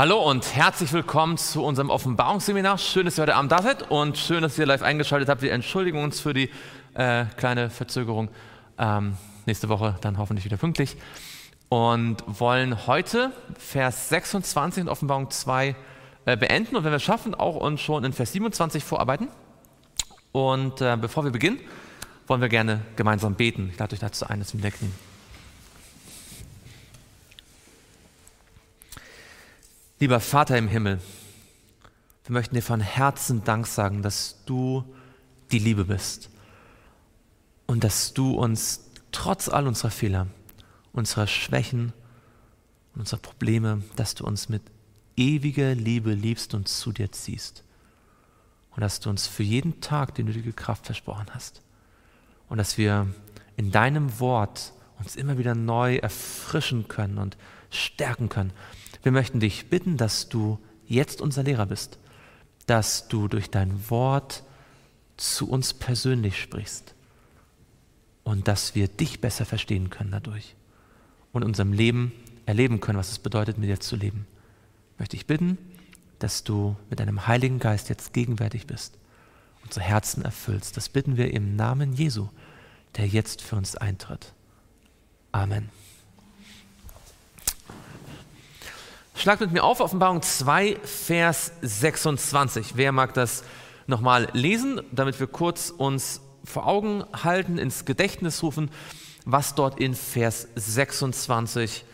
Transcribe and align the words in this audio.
Hallo 0.00 0.18
und 0.18 0.54
herzlich 0.54 0.94
willkommen 0.94 1.36
zu 1.36 1.62
unserem 1.62 1.90
Offenbarungsseminar. 1.90 2.78
Schön, 2.78 3.04
dass 3.04 3.18
ihr 3.18 3.22
heute 3.24 3.34
Abend 3.34 3.52
da 3.52 3.60
seid 3.60 3.90
und 3.90 4.16
schön, 4.16 4.40
dass 4.40 4.58
ihr 4.58 4.64
live 4.64 4.80
eingeschaltet 4.80 5.28
habt. 5.28 5.42
Wir 5.42 5.52
entschuldigen 5.52 6.02
uns 6.02 6.20
für 6.20 6.32
die 6.32 6.48
äh, 6.94 7.26
kleine 7.36 7.68
Verzögerung. 7.68 8.30
Ähm, 8.78 9.18
nächste 9.44 9.68
Woche 9.68 9.96
dann 10.00 10.16
hoffentlich 10.16 10.46
wieder 10.46 10.56
pünktlich. 10.56 10.96
Und 11.68 12.24
wollen 12.26 12.86
heute 12.86 13.30
Vers 13.58 14.08
26 14.08 14.84
in 14.84 14.88
Offenbarung 14.88 15.28
2 15.28 15.76
äh, 16.24 16.34
beenden 16.34 16.76
und 16.76 16.84
wenn 16.84 16.92
wir 16.92 16.96
es 16.96 17.02
schaffen, 17.02 17.34
auch 17.34 17.56
uns 17.56 17.82
schon 17.82 18.02
in 18.02 18.14
Vers 18.14 18.32
27 18.32 18.82
vorarbeiten. 18.82 19.28
Und 20.32 20.80
äh, 20.80 20.96
bevor 20.98 21.24
wir 21.24 21.30
beginnen, 21.30 21.60
wollen 22.26 22.40
wir 22.40 22.48
gerne 22.48 22.80
gemeinsam 22.96 23.34
beten. 23.34 23.68
Ich 23.70 23.78
lade 23.78 23.92
euch 23.92 24.00
dazu 24.00 24.26
ein, 24.26 24.38
dass 24.38 24.56
wir 24.56 24.70
knien. 24.70 25.09
Lieber 30.02 30.20
Vater 30.20 30.56
im 30.56 30.66
Himmel, 30.66 30.98
wir 32.24 32.32
möchten 32.32 32.54
dir 32.54 32.62
von 32.62 32.80
Herzen 32.80 33.44
Dank 33.44 33.66
sagen, 33.66 34.00
dass 34.00 34.42
du 34.46 34.82
die 35.52 35.58
Liebe 35.58 35.84
bist 35.84 36.30
und 37.66 37.84
dass 37.84 38.14
du 38.14 38.32
uns 38.32 38.88
trotz 39.12 39.50
all 39.50 39.66
unserer 39.66 39.90
Fehler, 39.90 40.28
unserer 40.94 41.26
Schwächen 41.26 41.92
und 42.94 43.00
unserer 43.00 43.20
Probleme, 43.20 43.82
dass 43.96 44.14
du 44.14 44.24
uns 44.24 44.48
mit 44.48 44.62
ewiger 45.18 45.74
Liebe 45.74 46.14
liebst 46.14 46.54
und 46.54 46.66
zu 46.66 46.92
dir 46.92 47.12
ziehst. 47.12 47.62
Und 48.70 48.80
dass 48.80 49.00
du 49.00 49.10
uns 49.10 49.26
für 49.26 49.42
jeden 49.42 49.82
Tag 49.82 50.14
die 50.14 50.24
nötige 50.24 50.54
Kraft 50.54 50.86
versprochen 50.86 51.26
hast. 51.34 51.60
Und 52.48 52.56
dass 52.56 52.78
wir 52.78 53.06
in 53.58 53.70
deinem 53.70 54.18
Wort 54.18 54.72
uns 54.98 55.14
immer 55.14 55.36
wieder 55.36 55.54
neu 55.54 55.96
erfrischen 55.96 56.88
können 56.88 57.18
und 57.18 57.36
stärken 57.68 58.30
können 58.30 58.54
wir 59.02 59.12
möchten 59.12 59.40
dich 59.40 59.70
bitten, 59.70 59.96
dass 59.96 60.28
du 60.28 60.58
jetzt 60.86 61.20
unser 61.20 61.42
Lehrer 61.42 61.66
bist, 61.66 61.98
dass 62.66 63.08
du 63.08 63.28
durch 63.28 63.50
dein 63.50 63.90
Wort 63.90 64.44
zu 65.16 65.48
uns 65.48 65.74
persönlich 65.74 66.40
sprichst 66.40 66.94
und 68.24 68.48
dass 68.48 68.74
wir 68.74 68.88
dich 68.88 69.20
besser 69.20 69.44
verstehen 69.44 69.90
können 69.90 70.10
dadurch 70.10 70.54
und 71.32 71.44
unserem 71.44 71.72
Leben 71.72 72.12
erleben 72.46 72.80
können, 72.80 72.98
was 72.98 73.10
es 73.10 73.18
bedeutet, 73.18 73.58
mit 73.58 73.68
dir 73.68 73.80
zu 73.80 73.96
leben. 73.96 74.26
Möchte 74.98 75.16
ich 75.16 75.26
bitten, 75.26 75.58
dass 76.18 76.44
du 76.44 76.76
mit 76.90 77.00
deinem 77.00 77.26
Heiligen 77.26 77.58
Geist 77.58 77.88
jetzt 77.88 78.12
gegenwärtig 78.12 78.66
bist, 78.66 78.98
unsere 79.64 79.84
Herzen 79.84 80.22
erfüllst. 80.24 80.76
Das 80.76 80.88
bitten 80.88 81.16
wir 81.16 81.32
im 81.32 81.56
Namen 81.56 81.92
Jesu, 81.92 82.28
der 82.96 83.06
jetzt 83.06 83.40
für 83.42 83.56
uns 83.56 83.76
eintritt. 83.76 84.32
Amen. 85.32 85.70
Schlagt 89.14 89.40
mit 89.40 89.52
mir 89.52 89.64
auf, 89.64 89.80
Offenbarung 89.80 90.22
2, 90.22 90.76
Vers 90.82 91.52
26. 91.60 92.76
Wer 92.76 92.92
mag 92.92 93.12
das 93.14 93.44
nochmal 93.86 94.28
lesen, 94.32 94.80
damit 94.92 95.20
wir 95.20 95.26
kurz 95.26 95.70
uns 95.70 96.20
vor 96.44 96.66
Augen 96.66 97.04
halten, 97.12 97.58
ins 97.58 97.84
Gedächtnis 97.84 98.42
rufen, 98.42 98.70
was 99.26 99.54
dort 99.54 99.78
in 99.78 99.94
Vers 99.94 100.48
26 100.54 101.84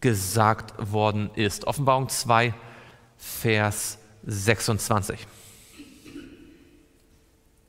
gesagt 0.00 0.92
worden 0.92 1.30
ist. 1.34 1.66
Offenbarung 1.66 2.08
2, 2.08 2.54
Vers 3.16 3.98
26. 4.24 5.26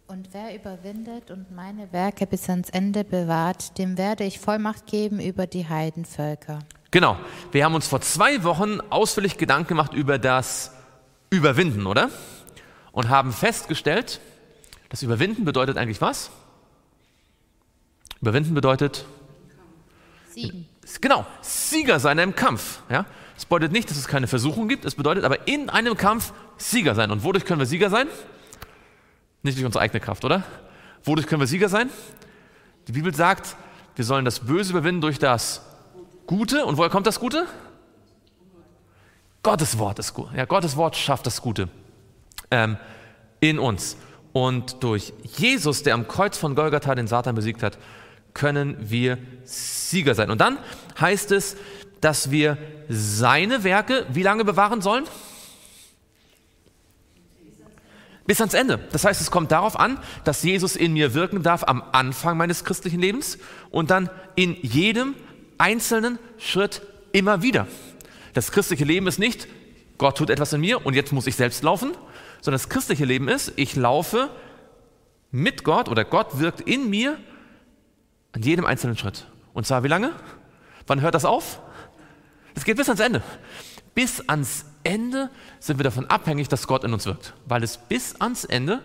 Und 0.08 0.34
wer 0.34 0.54
überwindet 0.54 1.32
und 1.32 1.52
meine 1.52 1.94
Werke 1.94 2.28
bis 2.28 2.50
ans 2.50 2.70
Ende 2.70 3.06
bewahrt, 3.06 3.78
dem 3.78 3.98
werde 3.98 4.26
ich 4.26 4.40
Vollmacht 4.40 4.86
geben 4.86 5.22
über 5.22 5.48
die 5.48 5.70
Heidenvölker. 5.70 6.60
Genau. 6.92 7.18
Wir 7.54 7.64
haben 7.64 7.74
uns 7.74 7.88
vor 7.88 8.02
zwei 8.02 8.44
Wochen 8.44 8.82
ausführlich 8.90 9.38
Gedanken 9.38 9.70
gemacht 9.70 9.94
über 9.94 10.20
das 10.20 10.74
Überwinden, 11.30 11.88
oder? 11.88 12.10
Und 12.92 13.08
haben 13.08 13.32
festgestellt, 13.32 14.20
das 14.90 15.02
Überwinden 15.02 15.46
bedeutet 15.46 15.78
eigentlich 15.78 16.02
was? 16.02 16.32
Überwinden 18.22 18.54
bedeutet 18.54 19.06
Siegen. 20.30 20.68
Genau, 21.00 21.26
Sieger 21.42 22.00
sein 22.02 22.20
im 22.20 22.36
Kampf. 22.36 22.82
Ja? 22.90 23.06
Das 23.36 23.46
bedeutet 23.46 23.72
nicht, 23.72 23.90
dass 23.90 23.98
es 23.98 24.08
keine 24.08 24.28
Versuchung 24.28 24.68
gibt, 24.68 24.84
es 24.84 24.96
bedeutet 24.96 25.24
aber 25.24 25.48
in 25.48 25.70
einem 25.70 25.96
Kampf 25.96 26.34
Sieger 26.58 26.94
sein. 26.94 27.10
Und 27.12 27.24
wodurch 27.24 27.46
können 27.46 27.60
wir 27.60 27.66
Sieger 27.66 27.90
sein? 27.90 28.08
Nicht 29.42 29.58
durch 29.58 29.66
unsere 29.66 29.82
eigene 29.82 30.02
Kraft, 30.02 30.26
oder? 30.26 30.44
Wodurch 31.06 31.26
können 31.26 31.42
wir 31.42 31.48
Sieger 31.48 31.70
sein? 31.70 31.90
Die 32.88 32.92
Bibel 32.92 33.16
sagt, 33.16 33.56
wir 33.96 34.04
sollen 34.04 34.26
das 34.26 34.42
Böse 34.42 34.72
überwinden 34.72 35.02
durch 35.02 35.18
das 35.18 35.71
Gute. 36.32 36.66
Und 36.66 36.78
woher 36.78 36.90
kommt 36.90 37.08
das 37.08 37.20
Gute? 37.20 37.46
Gottes 39.44 39.78
Wort 39.78 40.00
ist 40.00 40.14
gut. 40.14 40.30
Ja, 40.34 40.46
Gottes 40.46 40.78
Wort 40.78 40.96
schafft 40.96 41.26
das 41.26 41.42
Gute 41.42 41.68
ähm, 42.52 42.78
in 43.42 43.60
uns. 43.60 43.98
Und 44.32 44.82
durch 44.82 45.12
Jesus, 45.24 45.84
der 45.84 45.94
am 45.94 46.08
Kreuz 46.08 46.38
von 46.38 46.56
Golgatha 46.56 46.96
den 46.96 47.08
Satan 47.08 47.36
besiegt 47.36 47.62
hat, 47.64 47.78
können 48.34 48.78
wir 48.80 49.18
Sieger 49.44 50.16
sein. 50.16 50.32
Und 50.32 50.40
dann 50.40 50.58
heißt 51.02 51.34
es, 51.34 51.58
dass 52.00 52.32
wir 52.32 52.58
seine 52.88 53.66
Werke 53.66 54.06
wie 54.14 54.24
lange 54.24 54.46
bewahren 54.46 54.82
sollen? 54.82 55.04
Bis 58.26 58.40
ans 58.40 58.54
Ende. 58.54 58.80
Das 58.94 59.04
heißt, 59.04 59.20
es 59.20 59.32
kommt 59.32 59.52
darauf 59.52 59.78
an, 59.78 60.00
dass 60.24 60.44
Jesus 60.44 60.78
in 60.78 60.94
mir 60.94 61.14
wirken 61.14 61.44
darf 61.44 61.66
am 61.68 61.84
Anfang 61.92 62.38
meines 62.38 62.64
christlichen 62.64 63.02
Lebens 63.02 63.38
und 63.70 63.90
dann 63.92 64.10
in 64.38 64.56
jedem 64.62 65.14
einzelnen 65.62 66.20
Schritt 66.38 66.82
immer 67.12 67.42
wieder. 67.42 67.68
Das 68.34 68.52
christliche 68.52 68.84
Leben 68.84 69.08
ist 69.08 69.20
nicht, 69.20 69.48
Gott 69.98 70.18
tut 70.18 70.32
etwas 70.32 70.52
in 70.54 70.62
mir 70.62 70.86
und 70.86 70.96
jetzt 70.96 71.14
muss 71.14 71.28
ich 71.28 71.36
selbst 71.36 71.64
laufen, 71.64 71.92
sondern 72.42 72.60
das 72.60 72.70
christliche 72.70 73.06
Leben 73.06 73.28
ist, 73.28 73.54
ich 73.56 73.76
laufe 73.76 74.30
mit 75.30 75.64
Gott 75.64 75.88
oder 75.88 76.04
Gott 76.04 76.40
wirkt 76.40 76.62
in 76.62 76.90
mir 76.90 77.18
an 78.32 78.42
jedem 78.42 78.66
einzelnen 78.66 78.98
Schritt. 78.98 79.28
Und 79.54 79.68
zwar 79.68 79.84
wie 79.84 79.88
lange? 79.88 80.12
Wann 80.88 81.02
hört 81.02 81.14
das 81.14 81.26
auf? 81.26 81.62
Es 82.56 82.66
geht 82.66 82.78
bis 82.78 82.90
ans 82.90 83.00
Ende. 83.00 83.22
Bis 83.94 84.28
ans 84.28 84.66
Ende 84.84 85.30
sind 85.60 85.78
wir 85.78 85.84
davon 85.84 86.08
abhängig, 86.08 86.48
dass 86.48 86.66
Gott 86.66 86.84
in 86.84 86.94
uns 86.94 87.06
wirkt, 87.06 87.34
weil 87.46 87.64
es 87.64 87.78
bis 87.78 88.20
ans 88.20 88.46
Ende 88.46 88.82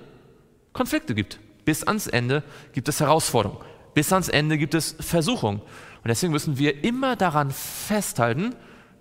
Konflikte 0.75 1.15
gibt. 1.15 1.38
Bis 1.65 1.84
ans 1.84 2.06
Ende 2.06 2.42
gibt 2.75 2.88
es 2.88 3.00
Herausforderungen. 3.00 3.65
Bis 3.94 4.12
ans 4.12 4.28
Ende 4.28 4.59
gibt 4.59 4.75
es 4.75 4.94
Versuchungen. 5.00 5.62
Und 6.03 6.09
deswegen 6.09 6.33
müssen 6.33 6.59
wir 6.59 6.84
immer 6.84 7.17
daran 7.17 7.51
festhalten, 7.51 8.55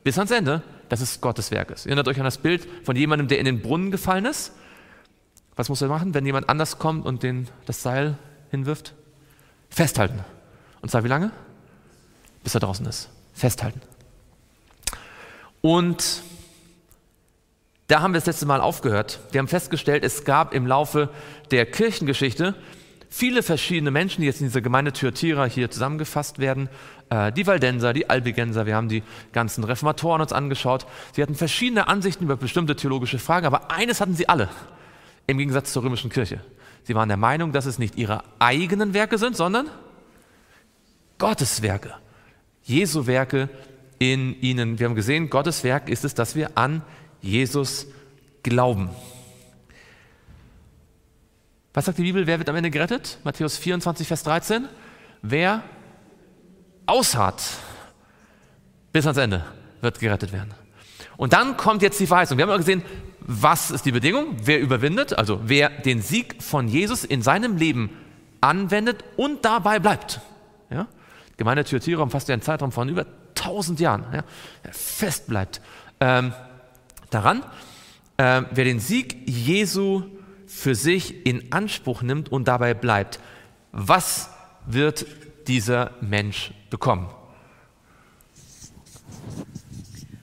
bis 0.04 0.18
ans 0.18 0.32
Ende, 0.32 0.62
dass 0.90 1.02
es 1.02 1.22
Gottes 1.22 1.52
Werk 1.52 1.72
ist. 1.72 1.86
Ihr 1.86 1.90
erinnert 1.90 2.08
euch 2.08 2.20
an 2.20 2.26
das 2.26 2.38
Bild 2.38 2.68
von 2.84 2.96
jemandem, 2.96 3.28
der 3.28 3.40
in 3.40 3.46
den 3.46 3.62
Brunnen 3.62 3.92
gefallen 3.92 4.26
ist. 4.26 4.54
Was 5.56 5.70
muss 5.70 5.82
er 5.82 5.88
machen, 5.88 6.14
wenn 6.14 6.26
jemand 6.26 6.50
anders 6.50 6.80
kommt 6.80 7.06
und 7.06 7.24
den, 7.24 7.48
das 7.66 7.82
Seil 7.82 8.18
hinwirft? 8.52 8.94
Festhalten. 9.70 10.20
Und 10.82 10.90
zwar 10.90 11.04
wie 11.04 11.08
lange? 11.08 11.32
Bis 12.44 12.54
er 12.54 12.60
draußen 12.60 12.86
ist. 12.86 13.10
Festhalten. 13.34 13.82
Und 15.62 16.22
da 17.88 18.02
haben 18.02 18.14
wir 18.14 18.20
das 18.20 18.28
letzte 18.28 18.46
Mal 18.46 18.62
aufgehört. 18.62 19.20
Wir 19.32 19.40
haben 19.40 19.48
festgestellt, 19.48 20.04
es 20.04 20.24
gab 20.26 20.54
im 20.54 20.68
Laufe 20.68 21.10
der 21.52 21.66
Kirchengeschichte 21.66 22.56
viele 23.16 23.44
verschiedene 23.44 23.92
Menschen, 23.92 24.22
die 24.22 24.28
jetzt 24.28 24.42
in 24.42 24.48
dieser 24.48 24.60
Gemeinde 24.60 24.92
Thyatira 24.92 25.46
hier 25.46 25.72
zusammengefasst 25.72 26.40
werden. 26.40 26.68
Äh, 27.10 27.32
die 27.32 27.48
Waldenser, 27.48 27.94
die 27.94 28.10
Albigenser, 28.10 28.66
wir 28.66 28.76
haben 28.76 28.90
die 28.90 29.04
ganzen 29.32 29.64
Reformatoren 29.64 30.22
uns 30.22 30.34
angeschaut. 30.34 30.86
Sie 31.14 31.22
hatten 31.22 31.36
verschiedene 31.36 31.88
Ansichten 31.88 32.26
über 32.26 32.36
bestimmte 32.36 32.76
theologische 32.76 33.18
Fragen, 33.18 33.46
aber 33.46 33.72
eines 33.72 34.02
hatten 34.02 34.16
sie 34.16 34.28
alle, 34.28 34.50
im 35.28 35.38
Gegensatz 35.38 35.72
zur 35.72 35.84
römischen 35.84 36.10
Kirche. 36.10 36.42
Sie 36.84 36.94
waren 36.94 37.08
der 37.08 37.18
Meinung, 37.18 37.54
dass 37.54 37.66
es 37.66 37.80
nicht 37.80 37.96
ihre 37.96 38.22
eigenen 38.40 38.94
Werke 38.94 39.18
sind, 39.18 39.38
sondern 39.38 39.70
Gottes 41.18 41.62
Werke. 41.62 41.94
Jesu 42.64 43.08
Werke 43.08 43.48
in 43.98 44.40
ihnen. 44.42 44.78
Wir 44.78 44.88
haben 44.88 44.96
gesehen, 44.96 45.30
Gottes 45.30 45.64
Werk 45.64 45.88
ist 45.88 46.04
es, 46.04 46.16
dass 46.16 46.36
wir 46.36 46.58
an 46.58 46.82
Jesus 47.22 47.88
glauben. 48.44 48.90
Was 51.76 51.86
sagt 51.86 51.98
die 51.98 52.04
Bibel? 52.04 52.26
Wer 52.26 52.40
wird 52.40 52.48
am 52.48 52.56
Ende 52.56 52.72
gerettet? 52.72 53.20
Matthäus 53.26 53.58
24, 53.58 54.08
Vers 54.08 54.24
13. 54.24 54.70
Wer 55.22 55.62
ausharrt 56.86 57.44
bis 58.94 59.06
ans 59.06 59.18
Ende 59.18 59.44
wird 59.82 60.00
gerettet 60.00 60.32
werden. 60.32 60.54
Und 61.18 61.34
dann 61.34 61.58
kommt 61.58 61.82
jetzt 61.82 62.00
die 62.00 62.08
Verheißung. 62.08 62.38
Wir 62.38 62.44
haben 62.44 62.50
mal 62.50 62.58
gesehen, 62.58 62.82
was 63.20 63.72
ist 63.72 63.86
die 63.86 63.92
Bedingung? 63.92 64.38
Wer 64.42 64.62
überwindet? 64.62 65.18
Also 65.18 65.42
wer 65.44 65.70
den 65.70 66.02
Sieg 66.02 66.42
von 66.42 66.70
Jesus 66.70 67.04
in 67.04 67.22
seinem 67.22 67.58
Leben 67.58 67.90
anwendet 68.40 69.04
und 69.18 69.44
dabei 69.44 69.80
bleibt. 69.80 70.22
Ja? 70.70 70.88
Gemeinde 71.36 71.66
Thyatira 71.66 72.04
umfasst 72.04 72.30
ja 72.30 72.34
einen 72.34 72.42
Zeitraum 72.42 72.72
von 72.72 72.88
über 72.88 73.06
1000 73.38 73.82
Jahren. 73.82 74.06
Ja? 74.14 74.24
Fest 74.72 75.28
bleibt 75.28 75.60
ähm, 76.00 76.34
daran. 77.10 77.44
Äh, 78.16 78.44
wer 78.52 78.64
den 78.64 78.80
Sieg 78.80 79.28
Jesu 79.28 80.04
für 80.56 80.74
sich 80.74 81.26
in 81.26 81.52
Anspruch 81.52 82.02
nimmt 82.02 82.32
und 82.32 82.48
dabei 82.48 82.74
bleibt, 82.74 83.20
was 83.72 84.30
wird 84.66 85.06
dieser 85.48 85.92
Mensch 86.02 86.52
bekommen? 86.70 87.10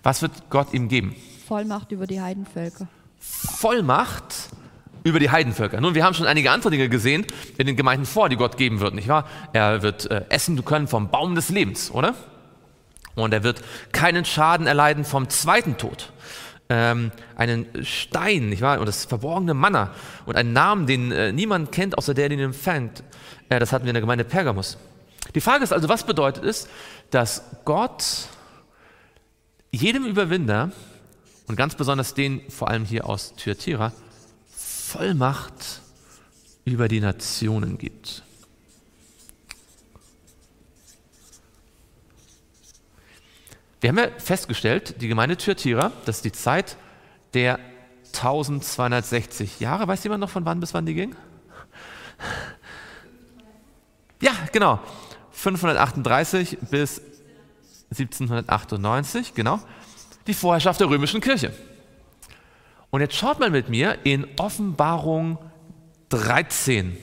Was 0.02 0.22
wird 0.22 0.32
Gott 0.50 0.72
ihm 0.72 0.88
geben? 0.88 1.14
Vollmacht 1.46 1.92
über 1.92 2.06
die 2.06 2.20
Heidenvölker. 2.20 2.88
Vollmacht 3.18 4.34
über 5.04 5.20
die 5.20 5.30
Heidenvölker. 5.30 5.80
Nun, 5.80 5.94
wir 5.94 6.04
haben 6.04 6.14
schon 6.14 6.26
einige 6.26 6.50
andere 6.50 6.70
Dinge 6.70 6.88
gesehen 6.88 7.26
in 7.58 7.66
den 7.66 7.76
Gemeinden 7.76 8.06
vor, 8.06 8.28
die 8.28 8.36
Gott 8.36 8.56
geben 8.56 8.80
wird, 8.80 8.94
nicht 8.94 9.08
wahr? 9.08 9.28
Er 9.52 9.82
wird 9.82 10.10
äh, 10.10 10.24
essen 10.28 10.64
können 10.64 10.88
vom 10.88 11.10
Baum 11.10 11.34
des 11.34 11.50
Lebens, 11.50 11.90
oder? 11.90 12.14
Und 13.14 13.34
er 13.34 13.42
wird 13.42 13.62
keinen 13.92 14.24
Schaden 14.24 14.66
erleiden 14.66 15.04
vom 15.04 15.28
zweiten 15.28 15.76
Tod. 15.76 16.12
Ähm, 16.74 17.12
einen 17.36 17.66
Stein, 17.84 18.48
nicht 18.48 18.62
wahr? 18.62 18.80
Und 18.80 18.86
das 18.86 19.04
verborgene 19.04 19.52
Manna 19.52 19.90
und 20.24 20.36
einen 20.36 20.54
Namen, 20.54 20.86
den 20.86 21.12
äh, 21.12 21.30
niemand 21.30 21.70
kennt, 21.70 21.98
außer 21.98 22.14
der, 22.14 22.30
den 22.30 22.38
ihn 22.38 22.46
empfängt. 22.46 23.02
Äh, 23.50 23.58
das 23.58 23.72
hatten 23.72 23.84
wir 23.84 23.90
in 23.90 23.94
der 23.94 24.00
Gemeinde 24.00 24.24
Pergamus. 24.24 24.78
Die 25.34 25.42
Frage 25.42 25.64
ist 25.64 25.74
also, 25.74 25.90
was 25.90 26.04
bedeutet 26.04 26.44
es, 26.44 26.68
dass 27.10 27.42
Gott 27.66 28.04
jedem 29.70 30.06
Überwinder 30.06 30.72
und 31.46 31.56
ganz 31.56 31.74
besonders 31.74 32.14
den, 32.14 32.40
vor 32.48 32.68
allem 32.68 32.86
hier 32.86 33.06
aus 33.06 33.34
Thyatira, 33.36 33.92
Vollmacht 34.56 35.82
über 36.64 36.88
die 36.88 37.00
Nationen 37.00 37.76
gibt. 37.76 38.22
Wir 43.82 43.88
haben 43.88 43.98
ja 43.98 44.10
festgestellt, 44.16 45.02
die 45.02 45.08
Gemeinde 45.08 45.36
Thyatira, 45.36 45.90
das 46.04 46.18
ist 46.18 46.24
die 46.24 46.30
Zeit 46.30 46.76
der 47.34 47.58
1260 48.14 49.58
Jahre. 49.58 49.88
Weiß 49.88 50.04
jemand 50.04 50.20
noch, 50.20 50.30
von 50.30 50.44
wann 50.44 50.60
bis 50.60 50.72
wann 50.72 50.86
die 50.86 50.94
ging? 50.94 51.16
Ja, 54.20 54.30
genau. 54.52 54.78
538 55.32 56.58
bis 56.70 57.02
1798, 57.90 59.34
genau. 59.34 59.58
Die 60.28 60.34
Vorherrschaft 60.34 60.78
der 60.78 60.88
römischen 60.88 61.20
Kirche. 61.20 61.52
Und 62.90 63.00
jetzt 63.00 63.16
schaut 63.16 63.40
mal 63.40 63.50
mit 63.50 63.68
mir 63.68 63.98
in 64.04 64.28
Offenbarung 64.38 65.38
13. 66.10 66.96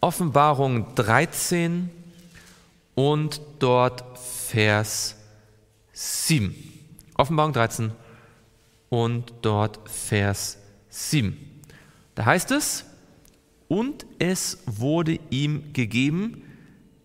Offenbarung 0.00 0.94
13 0.94 1.90
und 2.96 3.40
dort 3.60 4.02
Vers 4.18 5.14
7. 5.92 6.52
Offenbarung 7.14 7.52
13 7.52 7.92
und 8.88 9.32
dort 9.42 9.88
Vers 9.88 10.58
7. 10.88 11.36
Da 12.16 12.24
heißt 12.24 12.50
es, 12.50 12.84
und 13.68 14.06
es 14.18 14.62
wurde 14.66 15.18
ihm 15.30 15.72
gegeben, 15.72 16.42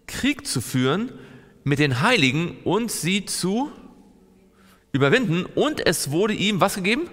Krieg 0.08 0.48
zu 0.48 0.62
führen 0.62 1.12
mit 1.64 1.80
den 1.80 2.02
Heiligen 2.02 2.58
und 2.64 2.92
sie 2.92 3.26
zu 3.26 3.72
überwinden. 4.92 5.46
Und 5.46 5.86
es 5.86 6.12
wurde 6.12 6.34
ihm 6.34 6.62
was 6.62 6.76
gegeben? 6.76 7.10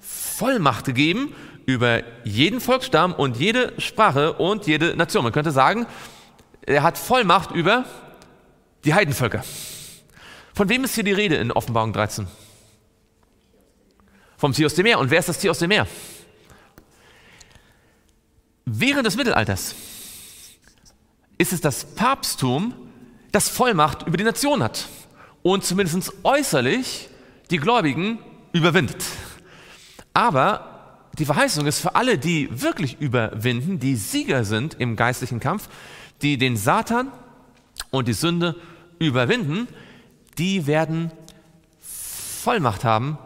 Vollmacht 0.00 0.84
gegeben 0.84 1.32
über 1.66 2.02
jeden 2.24 2.60
Volksstamm 2.60 3.12
und 3.12 3.36
jede 3.36 3.72
Sprache 3.78 4.32
und 4.34 4.66
jede 4.66 4.96
Nation. 4.96 5.24
Man 5.24 5.32
könnte 5.32 5.50
sagen, 5.50 5.86
er 6.62 6.82
hat 6.82 6.98
Vollmacht 6.98 7.50
über 7.52 7.84
die 8.84 8.94
Heidenvölker. 8.94 9.44
Von 10.54 10.68
wem 10.68 10.84
ist 10.84 10.94
hier 10.94 11.04
die 11.04 11.12
Rede 11.12 11.36
in 11.36 11.52
Offenbarung 11.52 11.92
13? 11.92 12.26
Vom 14.36 14.52
Tier 14.52 14.66
aus 14.66 14.74
dem 14.74 14.84
Meer. 14.84 14.98
Und 14.98 15.10
wer 15.10 15.18
ist 15.18 15.28
das 15.28 15.38
Tier 15.38 15.50
aus 15.50 15.58
dem 15.58 15.68
Meer? 15.68 15.86
Während 18.64 19.06
des 19.06 19.16
Mittelalters 19.16 19.74
ist 21.38 21.52
es 21.52 21.60
das 21.60 21.84
Papsttum, 21.84 22.74
das 23.32 23.48
Vollmacht 23.48 24.06
über 24.06 24.16
die 24.16 24.24
Nation 24.24 24.62
hat 24.62 24.88
und 25.42 25.64
zumindest 25.64 26.12
äußerlich 26.22 27.08
die 27.50 27.58
Gläubigen 27.58 28.18
überwindet. 28.52 29.02
Aber 30.12 31.00
die 31.18 31.24
Verheißung 31.24 31.66
ist 31.66 31.80
für 31.80 31.94
alle, 31.94 32.18
die 32.18 32.48
wirklich 32.50 33.00
überwinden, 33.00 33.78
die 33.78 33.96
Sieger 33.96 34.44
sind 34.44 34.74
im 34.78 34.96
geistlichen 34.96 35.40
Kampf, 35.40 35.68
die 36.22 36.38
den 36.38 36.56
Satan 36.56 37.12
und 37.90 38.08
die 38.08 38.12
Sünde 38.12 38.56
überwinden, 38.98 39.68
die 40.38 40.66
werden 40.66 41.10
Vollmacht 41.80 42.84
haben 42.84 43.18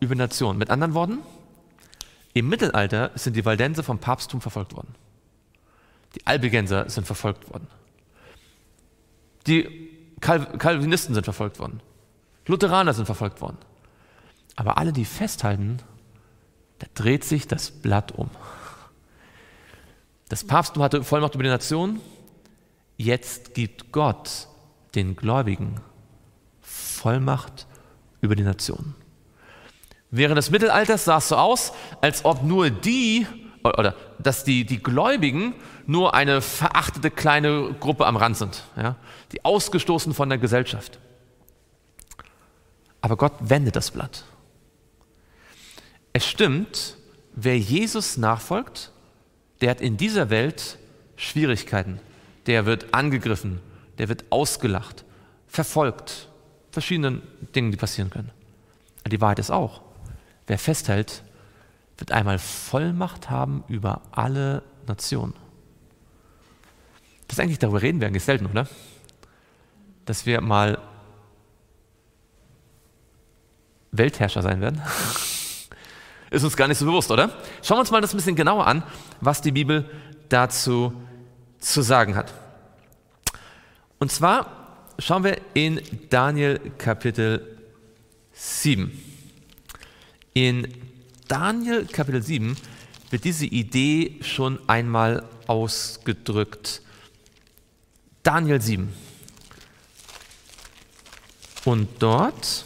über 0.00 0.14
Nationen. 0.14 0.58
Mit 0.58 0.70
anderen 0.70 0.94
Worten, 0.94 1.18
im 2.34 2.48
Mittelalter 2.48 3.10
sind 3.14 3.34
die 3.36 3.44
Waldenser 3.44 3.82
vom 3.82 3.98
Papsttum 3.98 4.40
verfolgt 4.40 4.74
worden. 4.74 4.94
Die 6.14 6.26
Albigenser 6.26 6.88
sind 6.88 7.06
verfolgt 7.06 7.50
worden. 7.50 7.68
Die 9.46 9.90
Calvinisten 10.20 11.14
sind 11.14 11.24
verfolgt 11.24 11.58
worden. 11.58 11.80
Lutheraner 12.46 12.94
sind 12.94 13.06
verfolgt 13.06 13.40
worden. 13.40 13.58
Aber 14.56 14.78
alle, 14.78 14.92
die 14.92 15.04
festhalten 15.04 15.80
da 16.78 16.86
dreht 16.94 17.24
sich 17.24 17.46
das 17.46 17.70
Blatt 17.70 18.12
um. 18.12 18.30
Das 20.28 20.44
Papsttum 20.44 20.82
hatte 20.82 21.04
Vollmacht 21.04 21.34
über 21.34 21.44
die 21.44 21.50
Nation. 21.50 22.00
Jetzt 22.96 23.54
gibt 23.54 23.92
Gott 23.92 24.48
den 24.94 25.16
Gläubigen 25.16 25.80
Vollmacht 26.60 27.66
über 28.20 28.34
die 28.34 28.42
Nation. 28.42 28.94
Während 30.10 30.38
des 30.38 30.50
Mittelalters 30.50 31.04
sah 31.04 31.18
es 31.18 31.28
so 31.28 31.36
aus, 31.36 31.72
als 32.00 32.24
ob 32.24 32.42
nur 32.42 32.70
die, 32.70 33.26
oder 33.62 33.94
dass 34.18 34.44
die, 34.44 34.64
die 34.64 34.82
Gläubigen 34.82 35.54
nur 35.86 36.14
eine 36.14 36.40
verachtete 36.40 37.10
kleine 37.10 37.74
Gruppe 37.78 38.06
am 38.06 38.16
Rand 38.16 38.36
sind, 38.36 38.64
ja, 38.76 38.96
die 39.32 39.44
ausgestoßen 39.44 40.14
von 40.14 40.28
der 40.28 40.38
Gesellschaft. 40.38 40.98
Aber 43.00 43.16
Gott 43.16 43.34
wendet 43.40 43.76
das 43.76 43.90
Blatt. 43.90 44.24
Es 46.12 46.26
stimmt, 46.26 46.96
wer 47.34 47.58
Jesus 47.58 48.16
nachfolgt, 48.16 48.90
der 49.60 49.70
hat 49.70 49.80
in 49.80 49.96
dieser 49.96 50.30
Welt 50.30 50.78
Schwierigkeiten. 51.16 52.00
Der 52.46 52.66
wird 52.66 52.94
angegriffen, 52.94 53.60
der 53.98 54.08
wird 54.08 54.24
ausgelacht, 54.30 55.04
verfolgt, 55.48 56.28
verschiedene 56.70 57.22
Dinge, 57.54 57.70
die 57.70 57.76
passieren 57.76 58.10
können. 58.10 58.30
Die 59.06 59.20
Wahrheit 59.20 59.38
ist 59.38 59.50
auch, 59.50 59.82
wer 60.46 60.58
festhält, 60.58 61.22
wird 61.98 62.12
einmal 62.12 62.38
Vollmacht 62.38 63.30
haben 63.30 63.64
über 63.68 64.02
alle 64.12 64.62
Nationen. 64.86 65.34
Das 67.28 67.40
eigentlich 67.40 67.58
darüber 67.58 67.82
reden 67.82 68.00
wir 68.00 68.06
eigentlich 68.06 68.24
selten, 68.24 68.46
oder? 68.46 68.68
Dass 70.04 70.26
wir 70.26 70.40
mal 70.40 70.78
Weltherrscher 73.92 74.42
sein 74.42 74.60
werden. 74.60 74.82
Ist 76.30 76.44
uns 76.44 76.56
gar 76.56 76.68
nicht 76.68 76.78
so 76.78 76.84
bewusst, 76.84 77.10
oder? 77.10 77.30
Schauen 77.62 77.76
wir 77.76 77.80
uns 77.80 77.90
mal 77.90 78.00
das 78.00 78.12
ein 78.12 78.16
bisschen 78.16 78.36
genauer 78.36 78.66
an, 78.66 78.82
was 79.20 79.40
die 79.40 79.52
Bibel 79.52 79.88
dazu 80.28 80.92
zu 81.60 81.82
sagen 81.82 82.14
hat. 82.14 82.32
Und 83.98 84.12
zwar 84.12 84.84
schauen 84.98 85.24
wir 85.24 85.40
in 85.54 85.80
Daniel 86.10 86.58
Kapitel 86.78 87.58
7. 88.32 88.92
In 90.34 90.68
Daniel 91.28 91.86
Kapitel 91.86 92.22
7 92.22 92.56
wird 93.10 93.24
diese 93.24 93.46
Idee 93.46 94.18
schon 94.22 94.58
einmal 94.68 95.24
ausgedrückt. 95.46 96.82
Daniel 98.22 98.60
7. 98.60 98.92
Und 101.64 101.88
dort 102.00 102.64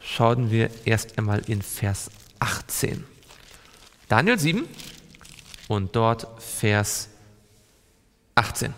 schauen 0.00 0.50
wir 0.50 0.70
erst 0.84 1.18
einmal 1.18 1.40
in 1.48 1.62
Vers 1.62 2.10
18. 2.38 3.04
Daniel 4.08 4.38
7 4.38 4.68
und 5.68 5.96
dort 5.96 6.26
Vers 6.42 7.08
18. 8.34 8.74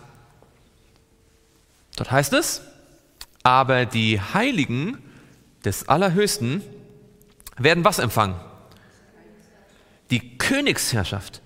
Dort 1.95 2.11
heißt 2.11 2.33
es, 2.33 2.61
aber 3.43 3.85
die 3.85 4.19
Heiligen 4.19 4.97
des 5.65 5.87
Allerhöchsten 5.87 6.63
werden 7.57 7.83
was 7.83 7.99
empfangen? 7.99 8.35
Die 10.11 10.37
Königsherrschaft. 10.37 11.41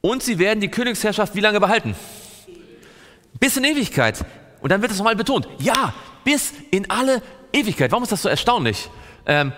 Und 0.00 0.22
sie 0.22 0.38
werden 0.38 0.60
die 0.60 0.68
Königsherrschaft 0.68 1.34
wie 1.34 1.40
lange 1.40 1.60
behalten? 1.60 1.94
Bis 3.40 3.56
in 3.56 3.64
Ewigkeit. 3.64 4.24
Und 4.60 4.70
dann 4.70 4.80
wird 4.82 4.92
es 4.92 4.98
nochmal 4.98 5.16
betont. 5.16 5.48
Ja, 5.58 5.92
bis 6.24 6.52
in 6.70 6.88
alle 6.90 7.22
Ewigkeit. 7.52 7.90
Warum 7.90 8.04
ist 8.04 8.12
das 8.12 8.22
so 8.22 8.28
erstaunlich? 8.28 8.88
Ähm, 9.26 9.52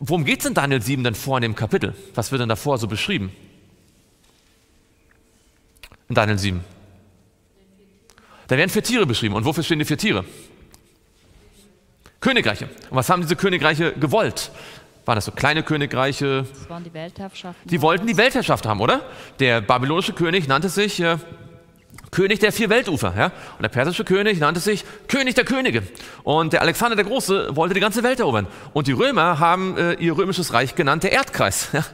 worum 0.00 0.24
geht 0.24 0.40
es 0.40 0.46
in 0.46 0.54
Daniel 0.54 0.80
7 0.80 1.04
denn 1.04 1.14
vor 1.14 1.38
in 1.38 1.42
dem 1.42 1.54
Kapitel? 1.54 1.94
Was 2.14 2.30
wird 2.30 2.40
denn 2.40 2.48
davor 2.48 2.78
so 2.78 2.86
beschrieben? 2.86 3.32
In 6.12 6.14
Daniel 6.14 6.38
7. 6.38 6.60
Da 8.46 8.58
werden 8.58 8.68
vier 8.68 8.82
Tiere 8.82 9.06
beschrieben. 9.06 9.34
Und 9.34 9.46
wofür 9.46 9.64
stehen 9.64 9.78
die 9.78 9.86
vier 9.86 9.96
Tiere? 9.96 10.26
Königreiche. 12.20 12.66
Und 12.90 12.96
was 12.98 13.08
haben 13.08 13.22
diese 13.22 13.34
Königreiche 13.34 13.94
gewollt? 13.94 14.50
Waren 15.06 15.14
das 15.14 15.24
so 15.24 15.32
kleine 15.32 15.62
Königreiche? 15.62 16.44
Das 16.52 16.68
waren 16.68 16.84
die 16.84 16.92
Weltherrschaften. 16.92 17.66
Die 17.66 17.80
wollten 17.80 18.06
die 18.06 18.18
Weltherrschaft 18.18 18.66
haben, 18.66 18.82
oder? 18.82 19.00
Der 19.38 19.62
babylonische 19.62 20.12
König 20.12 20.46
nannte 20.48 20.68
sich 20.68 21.00
äh, 21.00 21.16
König 22.10 22.40
der 22.40 22.52
vier 22.52 22.68
Weltufer. 22.68 23.14
Ja? 23.16 23.32
Und 23.56 23.62
der 23.62 23.70
persische 23.70 24.04
König 24.04 24.38
nannte 24.38 24.60
sich 24.60 24.84
König 25.08 25.34
der 25.34 25.46
Könige. 25.46 25.82
Und 26.24 26.52
der 26.52 26.60
Alexander 26.60 26.94
der 26.94 27.06
Große 27.06 27.56
wollte 27.56 27.72
die 27.72 27.80
ganze 27.80 28.02
Welt 28.02 28.20
erobern. 28.20 28.46
Und 28.74 28.86
die 28.86 28.92
Römer 28.92 29.38
haben 29.38 29.78
äh, 29.78 29.94
ihr 29.94 30.14
römisches 30.14 30.52
Reich 30.52 30.74
genannt 30.74 31.04
der 31.04 31.12
Erdkreis. 31.12 31.70
Ja? 31.72 31.86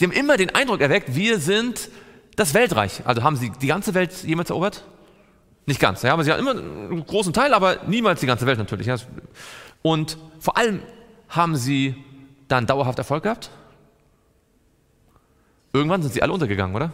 Die 0.00 0.04
haben 0.04 0.12
immer 0.12 0.38
den 0.38 0.54
Eindruck 0.54 0.80
erweckt, 0.80 1.14
wir 1.14 1.38
sind 1.38 1.90
das 2.36 2.54
Weltreich. 2.54 3.02
Also 3.04 3.22
haben 3.22 3.36
sie 3.36 3.50
die 3.50 3.66
ganze 3.66 3.94
Welt 3.94 4.12
jemals 4.22 4.50
erobert? 4.50 4.84
Nicht 5.66 5.80
ganz. 5.80 6.02
Ja? 6.02 6.12
Aber 6.12 6.22
sie 6.22 6.32
haben 6.32 6.40
immer 6.40 6.52
einen 6.52 7.04
großen 7.04 7.32
Teil, 7.32 7.52
aber 7.52 7.78
niemals 7.86 8.20
die 8.20 8.26
ganze 8.26 8.46
Welt 8.46 8.58
natürlich. 8.58 8.88
Und 9.82 10.18
vor 10.38 10.56
allem 10.56 10.82
haben 11.28 11.56
sie 11.56 11.96
dann 12.48 12.66
dauerhaft 12.66 12.98
Erfolg 12.98 13.24
gehabt? 13.24 13.50
Irgendwann 15.72 16.02
sind 16.02 16.14
sie 16.14 16.22
alle 16.22 16.32
untergegangen, 16.32 16.76
oder? 16.76 16.92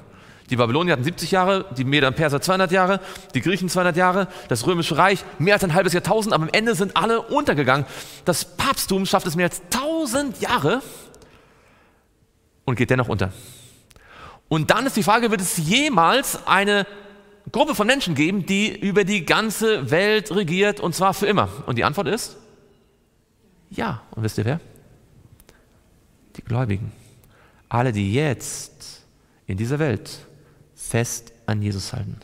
Die 0.51 0.57
Babylonier 0.57 0.95
hatten 0.95 1.05
70 1.05 1.31
Jahre, 1.31 1.67
die 1.77 1.85
Meder 1.85 2.09
und 2.09 2.17
Perser 2.17 2.41
200 2.41 2.73
Jahre, 2.73 3.01
die 3.35 3.41
Griechen 3.41 3.69
200 3.69 3.97
Jahre, 3.97 4.29
das 4.49 4.67
Römische 4.67 4.97
Reich 4.99 5.25
mehr 5.39 5.55
als 5.55 5.65
ein 5.65 5.73
halbes 5.73 5.93
Jahrtausend, 5.93 6.35
aber 6.35 6.45
am 6.45 6.51
Ende 6.53 6.75
sind 6.75 6.97
alle 6.97 7.23
untergegangen. 7.23 7.87
Das 8.25 8.45
Papsttum 8.45 9.07
schafft 9.07 9.27
es 9.27 9.37
mehr 9.37 9.47
als 9.47 9.63
1000 9.73 10.41
Jahre 10.41 10.83
und 12.65 12.77
geht 12.77 12.91
dennoch 12.91 13.09
unter. 13.09 13.33
Und 14.53 14.71
dann 14.71 14.85
ist 14.85 14.99
die 14.99 15.03
Frage, 15.03 15.31
wird 15.31 15.41
es 15.41 15.57
jemals 15.57 16.47
eine 16.47 16.87
Gruppe 17.53 17.75
von 17.75 17.87
Menschen 17.87 18.15
geben, 18.15 18.45
die 18.45 18.69
über 18.69 19.03
die 19.03 19.25
ganze 19.25 19.91
Welt 19.91 20.31
regiert 20.31 20.79
und 20.79 20.95
zwar 20.95 21.15
für 21.15 21.25
immer? 21.25 21.49
Und 21.65 21.79
die 21.79 21.85
Antwort 21.85 22.07
ist 22.07 22.37
ja. 23.71 24.03
Und 24.11 24.25
wisst 24.25 24.37
ihr 24.37 24.45
wer? 24.45 24.61
Die 26.37 26.43
Gläubigen. 26.43 26.93
Alle, 27.71 27.93
die 27.93 28.13
jetzt 28.13 29.07
in 29.47 29.57
dieser 29.57 29.79
Welt 29.79 30.19
fest 30.75 31.33
an 31.47 31.63
Jesus 31.63 31.95
halten. 31.95 32.19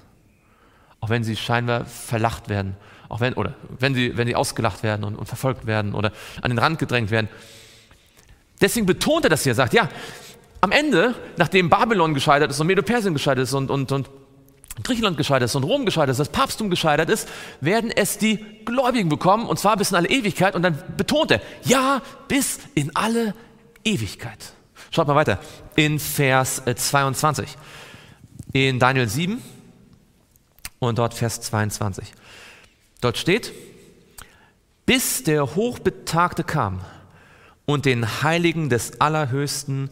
Auch 1.00 1.08
wenn 1.08 1.24
sie 1.24 1.34
scheinbar 1.34 1.86
verlacht 1.86 2.50
werden, 2.50 2.76
auch 3.08 3.20
wenn, 3.20 3.32
oder 3.32 3.54
wenn 3.78 3.94
sie, 3.94 4.18
wenn 4.18 4.26
sie 4.26 4.36
ausgelacht 4.36 4.82
werden 4.82 5.02
und, 5.02 5.16
und 5.16 5.24
verfolgt 5.24 5.64
werden 5.64 5.94
oder 5.94 6.12
an 6.42 6.50
den 6.50 6.58
Rand 6.58 6.78
gedrängt 6.78 7.10
werden. 7.10 7.30
Deswegen 8.60 8.84
betont 8.84 9.24
er 9.24 9.30
das 9.30 9.44
hier, 9.44 9.54
sagt, 9.54 9.72
ja, 9.72 9.88
am 10.60 10.72
Ende, 10.72 11.14
nachdem 11.36 11.70
Babylon 11.70 12.14
gescheitert 12.14 12.50
ist 12.50 12.60
und 12.60 12.66
Medo-Persien 12.66 13.14
gescheitert 13.14 13.44
ist 13.44 13.54
und, 13.54 13.70
und, 13.70 13.92
und 13.92 14.10
Griechenland 14.82 15.16
gescheitert 15.16 15.48
ist 15.48 15.54
und 15.54 15.64
Rom 15.64 15.84
gescheitert 15.84 16.10
ist, 16.10 16.18
das 16.18 16.28
Papsttum 16.28 16.70
gescheitert 16.70 17.10
ist, 17.10 17.28
werden 17.60 17.90
es 17.90 18.18
die 18.18 18.44
Gläubigen 18.64 19.08
bekommen 19.08 19.46
und 19.46 19.58
zwar 19.58 19.76
bis 19.76 19.90
in 19.90 19.96
alle 19.96 20.08
Ewigkeit. 20.08 20.54
Und 20.54 20.62
dann 20.62 20.78
betont 20.96 21.30
er, 21.30 21.40
ja, 21.64 22.02
bis 22.28 22.58
in 22.74 22.94
alle 22.94 23.34
Ewigkeit. 23.84 24.52
Schaut 24.90 25.06
mal 25.06 25.16
weiter 25.16 25.40
in 25.76 25.98
Vers 25.98 26.62
22 26.64 27.56
in 28.52 28.78
Daniel 28.78 29.08
7 29.08 29.42
und 30.78 30.98
dort 30.98 31.14
Vers 31.14 31.40
22. 31.42 32.12
Dort 33.00 33.18
steht, 33.18 33.52
bis 34.86 35.22
der 35.22 35.54
Hochbetagte 35.54 36.44
kam 36.44 36.80
und 37.66 37.84
den 37.84 38.22
Heiligen 38.22 38.70
des 38.70 39.00
Allerhöchsten 39.00 39.90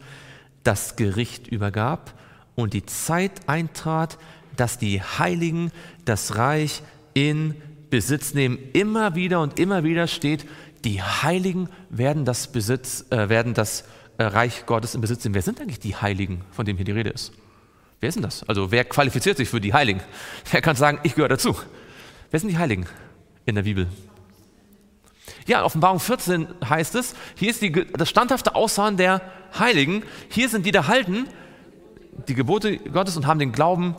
das 0.67 0.97
Gericht 0.97 1.47
übergab 1.47 2.13
und 2.55 2.73
die 2.73 2.85
Zeit 2.85 3.47
eintrat, 3.47 4.17
dass 4.57 4.77
die 4.77 5.01
Heiligen 5.01 5.71
das 6.03 6.35
Reich 6.35 6.83
in 7.13 7.55
Besitz 7.89 8.33
nehmen. 8.33 8.59
Immer 8.73 9.15
wieder 9.15 9.39
und 9.39 9.59
immer 9.59 9.85
wieder 9.85 10.07
steht, 10.07 10.45
die 10.83 11.01
Heiligen 11.01 11.69
werden 11.89 12.25
das, 12.25 12.51
Besitz, 12.51 13.05
äh, 13.11 13.29
werden 13.29 13.53
das 13.53 13.85
äh, 14.17 14.23
Reich 14.23 14.65
Gottes 14.65 14.93
in 14.93 14.99
Besitz 14.99 15.23
nehmen. 15.23 15.35
Wer 15.35 15.41
sind 15.41 15.61
eigentlich 15.61 15.79
die 15.79 15.95
Heiligen, 15.95 16.41
von 16.51 16.65
denen 16.65 16.77
hier 16.77 16.85
die 16.85 16.91
Rede 16.91 17.11
ist? 17.11 17.31
Wer 18.01 18.11
denn 18.11 18.21
das? 18.21 18.47
Also 18.47 18.69
wer 18.69 18.83
qualifiziert 18.83 19.37
sich 19.37 19.47
für 19.47 19.61
die 19.61 19.73
Heiligen? 19.73 20.01
Wer 20.51 20.61
kann 20.61 20.75
sagen, 20.75 20.99
ich 21.03 21.15
gehöre 21.15 21.29
dazu? 21.29 21.55
Wer 22.29 22.39
sind 22.41 22.49
die 22.49 22.57
Heiligen 22.57 22.85
in 23.45 23.55
der 23.55 23.63
Bibel? 23.63 23.87
Ja, 25.47 25.63
Offenbarung 25.63 25.99
14 25.99 26.47
heißt 26.67 26.95
es, 26.95 27.15
hier 27.35 27.49
ist 27.49 27.61
die, 27.61 27.71
das 27.71 28.09
standhafte 28.09 28.53
Aussagen 28.53 28.97
der 28.97 29.21
Heiligen. 29.57 30.03
Hier 30.29 30.49
sind 30.49 30.65
die, 30.65 30.71
die 30.71 30.79
halten 30.79 31.27
die 32.27 32.33
Gebote 32.33 32.77
Gottes 32.77 33.15
und 33.15 33.27
haben 33.27 33.39
den 33.39 33.53
Glauben 33.53 33.95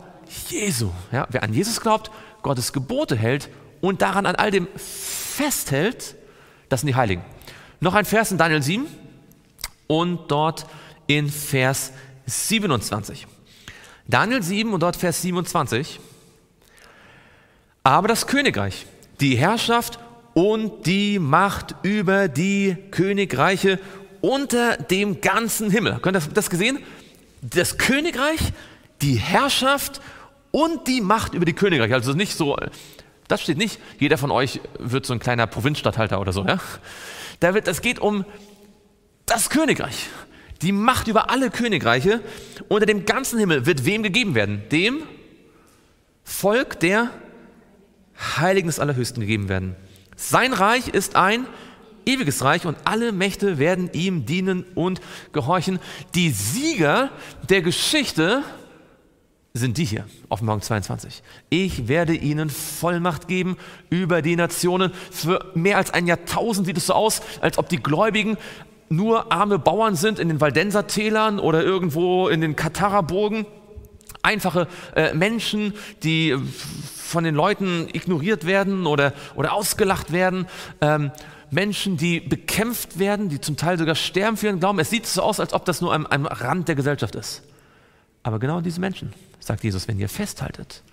Jesu. 0.49 0.91
Ja, 1.11 1.27
wer 1.31 1.41
an 1.41 1.53
Jesus 1.53 1.81
glaubt, 1.81 2.11
Gottes 2.43 2.71
Gebote 2.71 3.15
hält 3.15 3.49
und 3.81 4.01
daran 4.01 4.25
an 4.25 4.35
all 4.35 4.51
dem 4.51 4.67
festhält, 4.75 6.15
das 6.69 6.81
sind 6.81 6.87
die 6.87 6.95
Heiligen. 6.95 7.23
Noch 7.79 7.95
ein 7.95 8.05
Vers 8.05 8.31
in 8.31 8.37
Daniel 8.37 8.61
7 8.61 8.85
und 9.87 10.29
dort 10.29 10.67
in 11.07 11.29
Vers 11.29 11.93
27. 12.27 13.25
Daniel 14.07 14.43
7 14.43 14.71
und 14.71 14.81
dort 14.81 14.95
Vers 14.95 15.21
27. 15.23 15.99
Aber 17.83 18.07
das 18.07 18.27
Königreich, 18.27 18.85
die 19.19 19.35
Herrschaft 19.35 19.99
und 20.33 20.85
die 20.85 21.19
Macht 21.19 21.75
über 21.83 22.27
die 22.27 22.77
Königreiche 22.91 23.79
unter 24.21 24.77
dem 24.77 25.21
ganzen 25.21 25.71
Himmel. 25.71 25.99
Könnt 26.01 26.17
ihr 26.17 26.33
das 26.33 26.49
gesehen? 26.49 26.79
Das 27.41 27.77
Königreich, 27.77 28.39
die 29.01 29.15
Herrschaft 29.15 30.01
und 30.51 30.87
die 30.87 31.01
Macht 31.01 31.33
über 31.33 31.45
die 31.45 31.53
Königreiche. 31.53 31.93
Also 31.93 32.13
nicht 32.13 32.35
so, 32.35 32.57
das 33.27 33.41
steht 33.41 33.57
nicht, 33.57 33.79
jeder 33.99 34.17
von 34.17 34.31
euch 34.31 34.59
wird 34.79 35.05
so 35.05 35.13
ein 35.13 35.19
kleiner 35.19 35.47
Provinzstatthalter 35.47 36.19
oder 36.19 36.33
so. 36.33 36.45
Ja? 36.45 36.59
Da 37.39 37.53
wird, 37.53 37.67
es 37.67 37.81
geht 37.81 37.99
um 37.99 38.25
das 39.25 39.49
Königreich. 39.49 40.07
Die 40.61 40.71
Macht 40.73 41.07
über 41.07 41.29
alle 41.29 41.49
Königreiche 41.51 42.21
unter 42.67 42.85
dem 42.85 43.05
ganzen 43.05 43.39
Himmel 43.39 43.65
wird 43.65 43.85
wem 43.85 44.03
gegeben 44.03 44.35
werden? 44.35 44.63
Dem 44.71 45.03
Volk 46.23 46.79
der 46.79 47.11
Heiligen 48.37 48.67
des 48.67 48.79
Allerhöchsten 48.79 49.21
gegeben 49.21 49.47
werden. 49.47 49.75
Sein 50.21 50.51
Reich 50.51 50.89
ist 50.89 51.15
ein 51.15 51.47
ewiges 52.05 52.43
Reich 52.43 52.65
und 52.65 52.77
alle 52.83 53.13
Mächte 53.13 53.57
werden 53.57 53.89
ihm 53.93 54.25
dienen 54.25 54.65
und 54.75 54.99
gehorchen. 55.31 55.79
Die 56.13 56.29
Sieger 56.31 57.09
der 57.47 57.61
Geschichte 57.61 58.43
sind 59.53 59.77
die 59.77 59.85
hier, 59.85 60.05
Offenbarung 60.27 60.61
22. 60.61 61.23
Ich 61.49 61.87
werde 61.87 62.13
ihnen 62.15 62.49
Vollmacht 62.49 63.29
geben 63.29 63.55
über 63.89 64.21
die 64.21 64.35
Nationen. 64.35 64.91
Für 65.09 65.53
mehr 65.55 65.77
als 65.77 65.91
ein 65.91 66.05
Jahrtausend 66.05 66.67
sieht 66.67 66.77
es 66.77 66.87
so 66.87 66.93
aus, 66.95 67.21
als 67.39 67.57
ob 67.57 67.69
die 67.69 67.81
Gläubigen 67.81 68.35
nur 68.89 69.31
arme 69.31 69.57
Bauern 69.57 69.95
sind 69.95 70.19
in 70.19 70.27
den 70.27 70.41
Waldensertälern 70.41 71.39
oder 71.39 71.63
irgendwo 71.63 72.27
in 72.27 72.41
den 72.41 72.57
Kataraburgen. 72.57 73.45
Einfache 74.21 74.67
äh, 74.95 75.13
Menschen, 75.13 75.73
die 76.03 76.35
von 77.09 77.23
den 77.23 77.35
Leuten 77.35 77.87
ignoriert 77.91 78.45
werden 78.45 78.85
oder, 78.85 79.13
oder 79.35 79.53
ausgelacht 79.53 80.11
werden. 80.11 80.47
Ähm, 80.81 81.11
Menschen, 81.51 81.97
die 81.97 82.19
bekämpft 82.19 82.99
werden, 82.99 83.29
die 83.29 83.41
zum 83.41 83.57
Teil 83.57 83.77
sogar 83.77 83.95
sterben 83.95 84.37
für 84.37 84.47
ihren 84.47 84.59
Glauben. 84.59 84.79
Es 84.79 84.89
sieht 84.89 85.07
so 85.07 85.23
aus, 85.23 85.39
als 85.39 85.53
ob 85.53 85.65
das 85.65 85.81
nur 85.81 85.93
am, 85.93 86.05
am 86.05 86.25
Rand 86.25 86.67
der 86.67 86.75
Gesellschaft 86.75 87.15
ist. 87.15 87.41
Aber 88.21 88.39
genau 88.39 88.61
diese 88.61 88.79
Menschen, 88.79 89.13
sagt 89.39 89.63
Jesus, 89.63 89.87
wenn 89.87 89.99
ihr 89.99 90.09
festhaltet, 90.09 90.83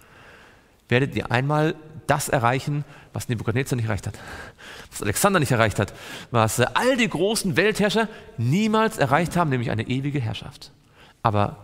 werdet 0.89 1.15
ihr 1.15 1.31
einmal 1.31 1.75
das 2.07 2.29
erreichen, 2.29 2.85
was 3.13 3.29
Nebukadnezar 3.29 3.77
nicht 3.77 3.87
erreicht 3.87 4.07
hat, 4.07 4.19
was 4.91 5.03
Alexander 5.03 5.41
nicht 5.41 5.51
erreicht 5.51 5.79
hat, 5.79 5.93
was 6.31 6.61
all 6.61 6.97
die 6.97 7.09
großen 7.09 7.57
Weltherrscher 7.57 8.09
niemals 8.39 8.99
erreicht 8.99 9.37
haben, 9.37 9.51
nämlich 9.51 9.71
eine 9.71 9.89
ewige 9.89 10.21
Herrschaft. 10.21 10.71
Aber 11.23 11.57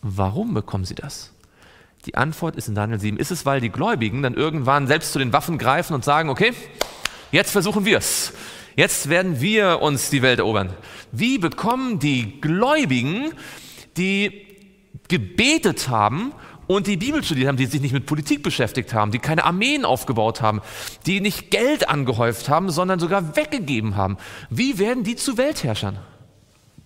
warum 0.00 0.54
bekommen 0.54 0.84
sie 0.84 0.94
das? 0.94 1.32
Die 2.06 2.14
Antwort 2.14 2.56
ist 2.56 2.68
in 2.68 2.74
Daniel 2.74 3.00
7. 3.00 3.16
Ist 3.18 3.30
es, 3.30 3.44
weil 3.44 3.60
die 3.60 3.70
Gläubigen 3.70 4.22
dann 4.22 4.34
irgendwann 4.34 4.86
selbst 4.86 5.12
zu 5.12 5.18
den 5.18 5.32
Waffen 5.32 5.58
greifen 5.58 5.94
und 5.94 6.04
sagen, 6.04 6.30
okay, 6.30 6.52
jetzt 7.32 7.50
versuchen 7.50 7.84
wir 7.84 7.98
es. 7.98 8.32
Jetzt 8.76 9.08
werden 9.08 9.40
wir 9.40 9.82
uns 9.82 10.08
die 10.08 10.22
Welt 10.22 10.38
erobern. 10.38 10.72
Wie 11.10 11.38
bekommen 11.38 11.98
die 11.98 12.40
Gläubigen, 12.40 13.32
die 13.96 14.46
gebetet 15.08 15.88
haben 15.88 16.32
und 16.68 16.86
die 16.86 16.96
Bibel 16.96 17.24
studiert 17.24 17.48
haben, 17.48 17.56
die 17.56 17.66
sich 17.66 17.80
nicht 17.80 17.92
mit 17.92 18.06
Politik 18.06 18.42
beschäftigt 18.42 18.94
haben, 18.94 19.10
die 19.10 19.18
keine 19.18 19.44
Armeen 19.44 19.84
aufgebaut 19.84 20.42
haben, 20.42 20.60
die 21.06 21.20
nicht 21.20 21.50
Geld 21.50 21.88
angehäuft 21.88 22.48
haben, 22.48 22.70
sondern 22.70 23.00
sogar 23.00 23.36
weggegeben 23.36 23.96
haben. 23.96 24.18
Wie 24.50 24.78
werden 24.78 25.02
die 25.02 25.16
zu 25.16 25.38
Weltherrschern? 25.38 25.98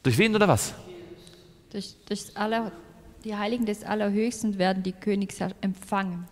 Durch 0.03 0.17
wen 0.19 0.35
oder 0.35 0.49
was? 0.49 0.73
Durch, 1.73 1.97
durch 2.09 2.37
aller, 2.37 2.73
die 3.25 3.37
Heiligen 3.37 3.67
des 3.67 3.85
Allerhöchsten 3.85 4.59
werden 4.59 4.83
die 4.83 4.93
Königsherrscher 4.93 5.57
empfangen. 5.61 6.27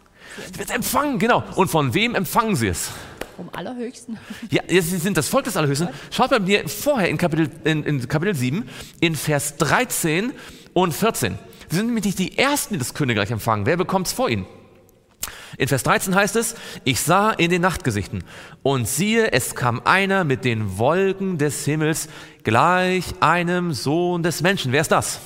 Sie 0.52 0.59
wird 0.59 0.70
empfangen, 0.70 1.18
genau. 1.18 1.42
Und 1.56 1.68
von 1.70 1.94
wem 1.94 2.14
empfangen 2.14 2.56
sie 2.56 2.68
es? 2.68 2.90
Vom 3.37 3.49
Allerhöchsten. 3.52 4.18
Ja, 4.50 4.62
sie 4.68 4.80
sind 4.80 5.16
das 5.16 5.28
Volk 5.28 5.44
des 5.44 5.56
Allerhöchsten. 5.56 5.88
Schaut 6.11 6.30
bei 6.30 6.40
mir 6.40 6.68
vorher 6.68 7.09
in 7.09 7.16
Kapitel, 7.16 7.49
in, 7.64 7.85
in 7.85 8.06
Kapitel 8.09 8.35
7, 8.35 8.68
in 9.00 9.14
Vers 9.14 9.56
13 9.56 10.32
und 10.75 10.92
14. 10.92 11.38
Sie 11.68 11.76
sind 11.76 11.87
nämlich 11.87 12.04
nicht 12.04 12.18
die 12.18 12.37
Ersten, 12.37 12.75
die 12.75 12.78
das 12.78 12.94
Königreich 12.94 13.30
empfangen. 13.30 13.64
Wer 13.64 13.76
bekommt 13.76 14.09
es 14.09 14.12
vor 14.12 14.28
ihnen? 14.28 14.47
In 15.56 15.68
Vers 15.68 15.82
13 15.82 16.14
heißt 16.14 16.37
es, 16.37 16.54
ich 16.85 17.00
sah 17.00 17.30
in 17.30 17.50
den 17.50 17.62
Nachtgesichten 17.62 18.25
und 18.62 18.87
siehe, 18.87 19.32
es 19.32 19.54
kam 19.54 19.80
einer 19.85 20.25
mit 20.25 20.44
den 20.44 20.78
Wolken 20.78 21.38
des 21.38 21.64
Himmels 21.64 22.09
gleich 22.44 23.04
einem 23.20 23.73
Sohn 23.73 24.23
des 24.23 24.42
Menschen. 24.42 24.73
Wer 24.73 24.80
ist 24.80 24.92
das? 24.92 25.20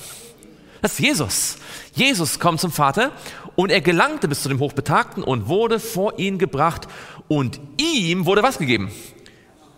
Das 0.85 0.91
ist 0.91 0.99
Jesus. 0.99 1.57
Jesus 1.95 2.39
kommt 2.39 2.61
zum 2.61 2.71
Vater 2.71 3.11
und 3.55 3.71
er 3.71 3.81
gelangte 3.81 4.27
bis 4.27 4.43
zu 4.43 4.49
dem 4.49 4.59
Hochbetagten 4.59 5.23
und 5.23 5.47
wurde 5.47 5.79
vor 5.79 6.19
ihn 6.19 6.37
gebracht 6.37 6.87
und 7.27 7.59
ihm 7.81 8.27
wurde 8.27 8.43
was 8.43 8.59
gegeben? 8.59 8.91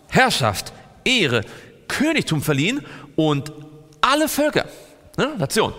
Herrschaft, 0.08 0.74
Ehre, 1.06 1.46
Königtum 1.88 2.42
verliehen 2.42 2.84
und 3.16 3.52
alle 4.02 4.28
Völker, 4.28 4.66
ne, 5.16 5.32
Nation, 5.38 5.72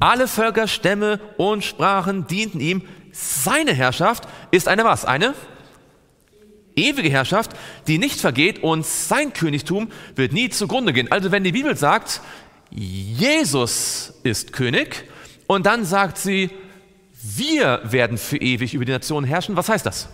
alle 0.00 0.26
Völker, 0.26 0.66
Stämme 0.66 1.20
und 1.36 1.62
Sprachen 1.62 2.26
dienten 2.26 2.58
ihm. 2.58 2.82
Seine 3.12 3.74
Herrschaft 3.74 4.26
ist 4.50 4.66
eine 4.66 4.82
was? 4.82 5.04
Eine 5.04 5.34
ewige 6.74 7.08
Herrschaft, 7.08 7.52
die 7.86 7.98
nicht 7.98 8.20
vergeht 8.20 8.64
und 8.64 8.84
sein 8.84 9.32
Königtum 9.32 9.92
wird 10.16 10.32
nie 10.32 10.48
zugrunde 10.48 10.92
gehen. 10.92 11.10
Also 11.12 11.30
wenn 11.30 11.44
die 11.44 11.52
Bibel 11.52 11.76
sagt, 11.76 12.20
Jesus 12.74 14.14
ist 14.22 14.52
König 14.52 15.04
und 15.46 15.66
dann 15.66 15.84
sagt 15.84 16.16
sie, 16.18 16.50
wir 17.22 17.80
werden 17.84 18.18
für 18.18 18.38
ewig 18.38 18.74
über 18.74 18.84
die 18.84 18.92
Nationen 18.92 19.26
herrschen, 19.26 19.56
was 19.56 19.68
heißt 19.68 19.84
das? 19.84 20.08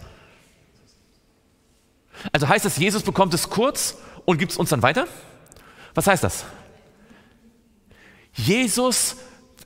Also 2.33 2.49
heißt 2.49 2.65
das, 2.65 2.77
Jesus 2.77 3.03
bekommt 3.03 3.33
es 3.33 3.49
kurz 3.49 3.97
und 4.25 4.38
gibt 4.38 4.53
es 4.53 4.59
uns 4.59 4.71
dann 4.71 4.83
weiter? 4.83 5.07
Was 5.95 6.07
heißt 6.07 6.25
das? 6.25 6.45
Jesus, 8.35 9.17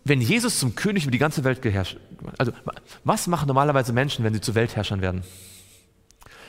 wenn 0.05 0.21
Jesus 0.21 0.59
zum 0.59 0.75
König 0.75 1.05
über 1.05 1.11
die 1.11 1.19
ganze 1.19 1.45
Welt 1.45 1.63
geherrscht, 1.63 1.97
also 2.39 2.53
was 3.05 3.27
machen 3.27 3.49
normalerweise 3.49 3.93
Menschen, 3.93 4.25
wenn 4.25 4.35
sie 4.35 4.41
zu 4.41 4.55
Weltherrschern 4.55 5.01
werden? 5.01 5.25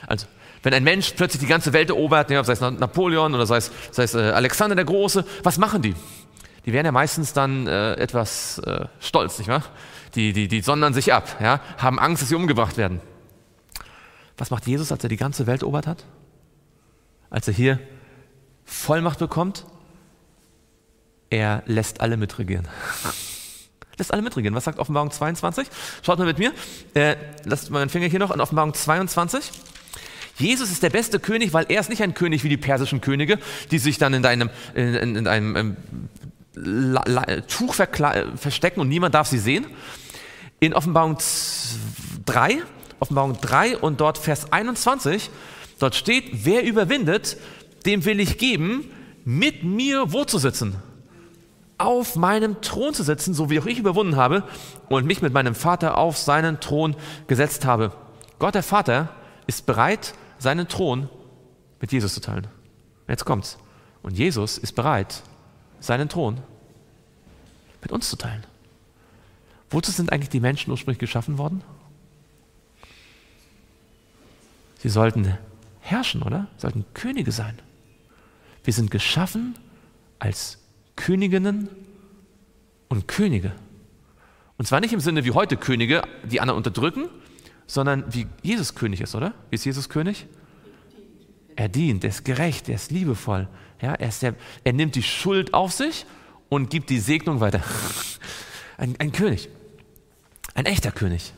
Also, 0.06 0.26
wenn 0.62 0.74
ein 0.74 0.84
Mensch 0.84 1.12
plötzlich 1.16 1.40
die 1.40 1.48
ganze 1.48 1.72
Welt 1.72 1.90
erobert, 1.90 2.28
sei 2.28 2.52
es 2.52 2.60
Napoleon 2.60 3.34
oder 3.34 3.46
sei 3.46 3.56
es, 3.56 3.70
sei 3.90 4.04
es 4.04 4.14
äh, 4.14 4.18
Alexander 4.18 4.76
der 4.76 4.84
Große, 4.84 5.24
was 5.42 5.58
machen 5.58 5.82
die? 5.82 5.94
Die 6.66 6.72
werden 6.72 6.86
ja 6.86 6.92
meistens 6.92 7.32
dann 7.32 7.66
äh, 7.66 7.94
etwas 7.94 8.58
äh, 8.58 8.86
stolz, 9.00 9.38
nicht 9.38 9.48
wahr? 9.48 9.62
Die, 10.14 10.32
die, 10.32 10.48
die 10.48 10.60
sondern 10.62 10.94
sich 10.94 11.12
ab, 11.12 11.36
ja? 11.40 11.60
haben 11.76 11.98
Angst, 11.98 12.22
dass 12.22 12.28
sie 12.28 12.34
umgebracht 12.34 12.76
werden. 12.76 13.00
Was 14.36 14.50
macht 14.50 14.66
Jesus, 14.66 14.90
als 14.90 15.02
er 15.02 15.08
die 15.08 15.16
ganze 15.16 15.46
Welt 15.46 15.62
erobert 15.62 15.86
hat? 15.86 16.04
Als 17.30 17.48
er 17.48 17.54
hier 17.54 17.78
Vollmacht 18.64 19.18
bekommt? 19.18 19.66
Er 21.30 21.62
lässt 21.66 22.00
alle 22.00 22.16
mitregieren. 22.16 22.66
lässt 23.98 24.12
alle 24.12 24.22
mitregieren. 24.22 24.54
Was 24.54 24.64
sagt 24.64 24.78
Offenbarung 24.78 25.10
22? 25.10 25.68
Schaut 26.02 26.18
mal 26.18 26.26
mit 26.26 26.38
mir. 26.38 26.52
Äh, 26.94 27.16
lasst 27.44 27.70
mal 27.70 27.80
meinen 27.80 27.90
Finger 27.90 28.06
hier 28.06 28.18
noch 28.18 28.30
an 28.30 28.40
Offenbarung 28.40 28.74
22. 28.74 29.50
Jesus 30.36 30.70
ist 30.70 30.82
der 30.82 30.90
beste 30.90 31.20
König, 31.20 31.52
weil 31.52 31.66
er 31.68 31.80
ist 31.80 31.90
nicht 31.90 32.02
ein 32.02 32.14
König 32.14 32.42
wie 32.42 32.48
die 32.48 32.56
persischen 32.56 33.00
Könige, 33.00 33.38
die 33.70 33.78
sich 33.78 33.98
dann 33.98 34.14
in, 34.14 34.22
deinem, 34.22 34.50
in, 34.74 34.94
in, 34.94 35.16
in 35.16 35.26
einem 35.28 35.56
ähm, 35.56 35.76
Tuch 37.48 37.74
verstecken 37.74 38.80
und 38.80 38.88
niemand 38.88 39.14
darf 39.14 39.28
sie 39.28 39.38
sehen. 39.38 39.66
In 40.60 40.72
Offenbarung 40.72 41.18
3, 42.26 42.62
Offenbarung 43.00 43.40
3 43.40 43.78
und 43.78 44.00
dort 44.00 44.18
Vers 44.18 44.52
21, 44.52 45.30
dort 45.78 45.94
steht, 45.94 46.44
wer 46.44 46.64
überwindet, 46.64 47.36
dem 47.86 48.04
will 48.04 48.20
ich 48.20 48.38
geben, 48.38 48.90
mit 49.24 49.64
mir 49.64 50.12
wo 50.12 50.24
zu 50.24 50.38
sitzen? 50.38 50.76
Auf 51.76 52.14
meinem 52.14 52.60
Thron 52.60 52.94
zu 52.94 53.02
sitzen, 53.02 53.34
so 53.34 53.50
wie 53.50 53.58
auch 53.58 53.66
ich 53.66 53.78
überwunden 53.78 54.16
habe 54.16 54.44
und 54.88 55.06
mich 55.06 55.22
mit 55.22 55.32
meinem 55.32 55.54
Vater 55.54 55.98
auf 55.98 56.16
seinen 56.16 56.60
Thron 56.60 56.94
gesetzt 57.26 57.64
habe. 57.64 57.92
Gott 58.38 58.54
der 58.54 58.62
Vater 58.62 59.08
ist 59.46 59.66
bereit, 59.66 60.14
seinen 60.38 60.68
Thron 60.68 61.08
mit 61.80 61.92
Jesus 61.92 62.14
zu 62.14 62.20
teilen. 62.20 62.46
Jetzt 63.08 63.24
kommt's. 63.24 63.58
Und 64.02 64.16
Jesus 64.16 64.56
ist 64.56 64.74
bereit, 64.74 65.22
seinen 65.80 66.08
Thron 66.08 66.40
mit 67.82 67.92
uns 67.92 68.08
zu 68.08 68.16
teilen. 68.16 68.44
Wozu 69.70 69.90
sind 69.90 70.12
eigentlich 70.12 70.30
die 70.30 70.40
Menschen 70.40 70.70
ursprünglich 70.70 70.98
geschaffen 70.98 71.38
worden? 71.38 71.62
Sie 74.78 74.88
sollten 74.88 75.36
herrschen, 75.80 76.22
oder? 76.22 76.46
Sie 76.56 76.62
sollten 76.62 76.84
Könige 76.94 77.32
sein. 77.32 77.58
Wir 78.64 78.72
sind 78.72 78.90
geschaffen 78.90 79.58
als 80.18 80.58
Königinnen 80.96 81.68
und 82.88 83.08
Könige. 83.08 83.52
Und 84.56 84.66
zwar 84.66 84.80
nicht 84.80 84.92
im 84.92 85.00
Sinne 85.00 85.24
wie 85.24 85.32
heute 85.32 85.56
Könige, 85.56 86.02
die 86.24 86.40
anderen 86.40 86.58
unterdrücken, 86.58 87.08
sondern 87.66 88.04
wie 88.14 88.26
Jesus 88.42 88.74
König 88.74 89.00
ist, 89.00 89.14
oder? 89.14 89.34
Wie 89.50 89.56
ist 89.56 89.64
Jesus 89.64 89.88
König? 89.88 90.26
Er 91.56 91.68
dient, 91.68 92.04
er 92.04 92.10
ist 92.10 92.24
gerecht, 92.24 92.68
er 92.68 92.76
ist 92.76 92.90
liebevoll. 92.90 93.48
Ja, 93.80 93.94
er, 93.94 94.10
der, 94.20 94.34
er 94.64 94.72
nimmt 94.72 94.94
die 94.94 95.02
Schuld 95.02 95.54
auf 95.54 95.72
sich 95.72 96.06
und 96.48 96.70
gibt 96.70 96.90
die 96.90 96.98
Segnung 96.98 97.40
weiter. 97.40 97.62
Ein, 98.76 98.96
ein 98.98 99.12
König, 99.12 99.48
ein 100.54 100.66
echter 100.66 100.90
König. 100.90 101.32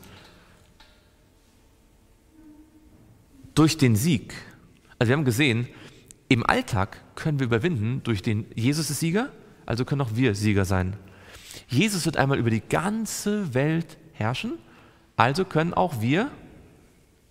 Durch 3.53 3.77
den 3.77 3.95
Sieg, 3.95 4.33
also 4.97 5.09
wir 5.09 5.17
haben 5.17 5.25
gesehen, 5.25 5.67
im 6.29 6.43
Alltag 6.43 6.97
können 7.15 7.39
wir 7.39 7.45
überwinden 7.45 8.01
durch 8.03 8.23
den 8.23 8.47
Jesus 8.55 8.89
ist 8.89 9.01
Sieger, 9.01 9.31
also 9.67 9.85
können 9.85 10.01
auch 10.01 10.15
wir 10.15 10.33
Sieger 10.33 10.65
sein. 10.65 10.97
Jesus 11.67 12.07
wird 12.07 12.17
einmal 12.17 12.39
über 12.39 12.49
die 12.49 12.61
ganze 12.61 13.53
Welt 13.53 13.97
herrschen 14.13 14.53
also 15.17 15.45
können 15.45 15.73
auch 15.73 15.99
wir 15.99 16.31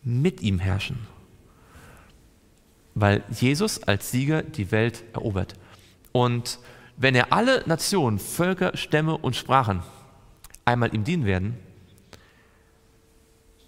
mit 0.02 0.42
ihm 0.42 0.58
herrschen, 0.58 0.98
weil 2.96 3.22
Jesus 3.30 3.82
als 3.82 4.10
Sieger 4.10 4.42
die 4.42 4.72
Welt 4.72 5.04
erobert. 5.12 5.54
Und 6.12 6.58
wenn 6.96 7.14
er 7.14 7.30
alle 7.30 7.62
Nationen, 7.66 8.18
Völker, 8.18 8.74
Stämme 8.74 9.18
und 9.18 9.36
Sprachen 9.36 9.82
einmal 10.64 10.94
ihm 10.94 11.04
dienen 11.04 11.26
werden, 11.26 11.58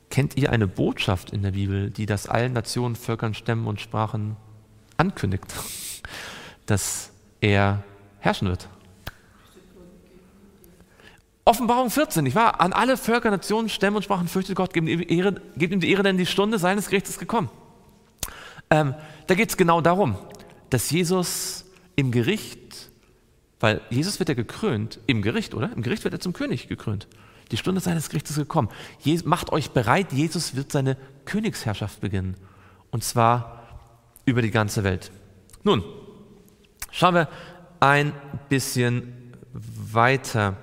kennt 0.09 0.38
ihr 0.38 0.51
eine 0.51 0.67
Botschaft 0.67 1.31
in 1.31 1.43
der 1.43 1.51
Bibel, 1.51 1.91
die 1.91 2.07
das 2.07 2.27
allen 2.27 2.55
Nationen, 2.55 2.97
Völkern, 2.97 3.35
Stämmen 3.35 3.67
und 3.67 3.83
Sprachen 3.83 4.37
ankündigt, 4.97 5.45
dass 6.67 7.11
er 7.43 7.85
herrschen 8.21 8.49
wird? 8.49 8.67
Offenbarung 11.45 11.91
14, 11.91 12.25
nicht 12.25 12.35
wahr? 12.35 12.62
An 12.62 12.73
alle 12.73 12.97
Völker, 12.97 13.31
Nationen, 13.31 13.69
Stämme 13.69 13.99
und 13.99 14.03
Sprachen 14.03 14.27
fürchtet 14.27 14.57
Gott, 14.57 14.73
gebt 14.73 14.88
ihm, 14.88 15.01
die 15.81 15.91
Ehre, 15.91 16.03
denn 16.03 16.17
die 16.17 16.27
Stunde 16.27 16.59
seines 16.59 16.88
Gerichts 16.88 17.11
ist 17.11 17.19
gekommen. 17.19 17.51
Ähm, 18.70 18.94
da 19.26 19.35
geht 19.35 19.50
es 19.50 19.57
genau 19.57 19.81
darum, 19.81 20.16
dass 20.70 20.90
Jesus 20.90 21.64
im 21.96 22.11
Gericht, 22.11 22.90
weil 23.61 23.81
Jesus 23.90 24.18
wird 24.18 24.28
ja 24.28 24.35
gekrönt 24.35 25.00
im 25.07 25.22
Gericht, 25.22 25.54
oder? 25.54 25.72
Im 25.74 25.83
Gericht 25.83 26.04
wird 26.04 26.14
er 26.14 26.20
zum 26.20 26.33
König 26.33 26.68
gekrönt. 26.68 27.09
Die 27.50 27.57
Stunde 27.57 27.81
seines 27.81 28.09
Gerichts 28.09 28.31
ist 28.31 28.37
gekommen. 28.37 28.68
Je, 29.00 29.20
macht 29.24 29.52
euch 29.52 29.70
bereit, 29.70 30.12
Jesus 30.12 30.54
wird 30.54 30.70
seine 30.70 30.96
Königsherrschaft 31.24 32.00
beginnen. 32.00 32.37
Und 32.90 33.04
zwar 33.04 33.62
über 34.26 34.42
die 34.42 34.50
ganze 34.50 34.85
Welt. 34.85 35.11
Nun, 35.62 35.83
schauen 36.90 37.14
wir 37.14 37.28
ein 37.81 38.12
bisschen 38.48 39.35
weiter. 39.52 40.57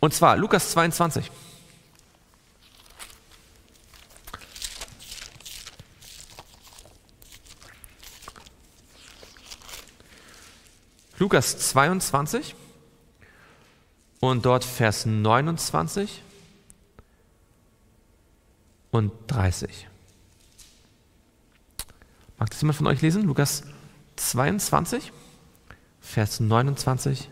Und 0.00 0.14
zwar 0.14 0.36
Lukas 0.36 0.70
22. 0.72 1.30
Lukas 11.20 11.58
22 11.58 12.54
und 14.20 14.46
dort 14.46 14.64
Vers 14.64 15.04
29 15.04 16.22
und 18.90 19.12
30. 19.26 19.86
Mag 22.38 22.48
das 22.48 22.62
jemand 22.62 22.78
von 22.78 22.86
euch 22.86 23.02
lesen? 23.02 23.24
Lukas 23.24 23.64
22, 24.16 25.12
Vers 26.00 26.40
29 26.40 27.28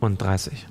und 0.00 0.20
30. 0.20 0.66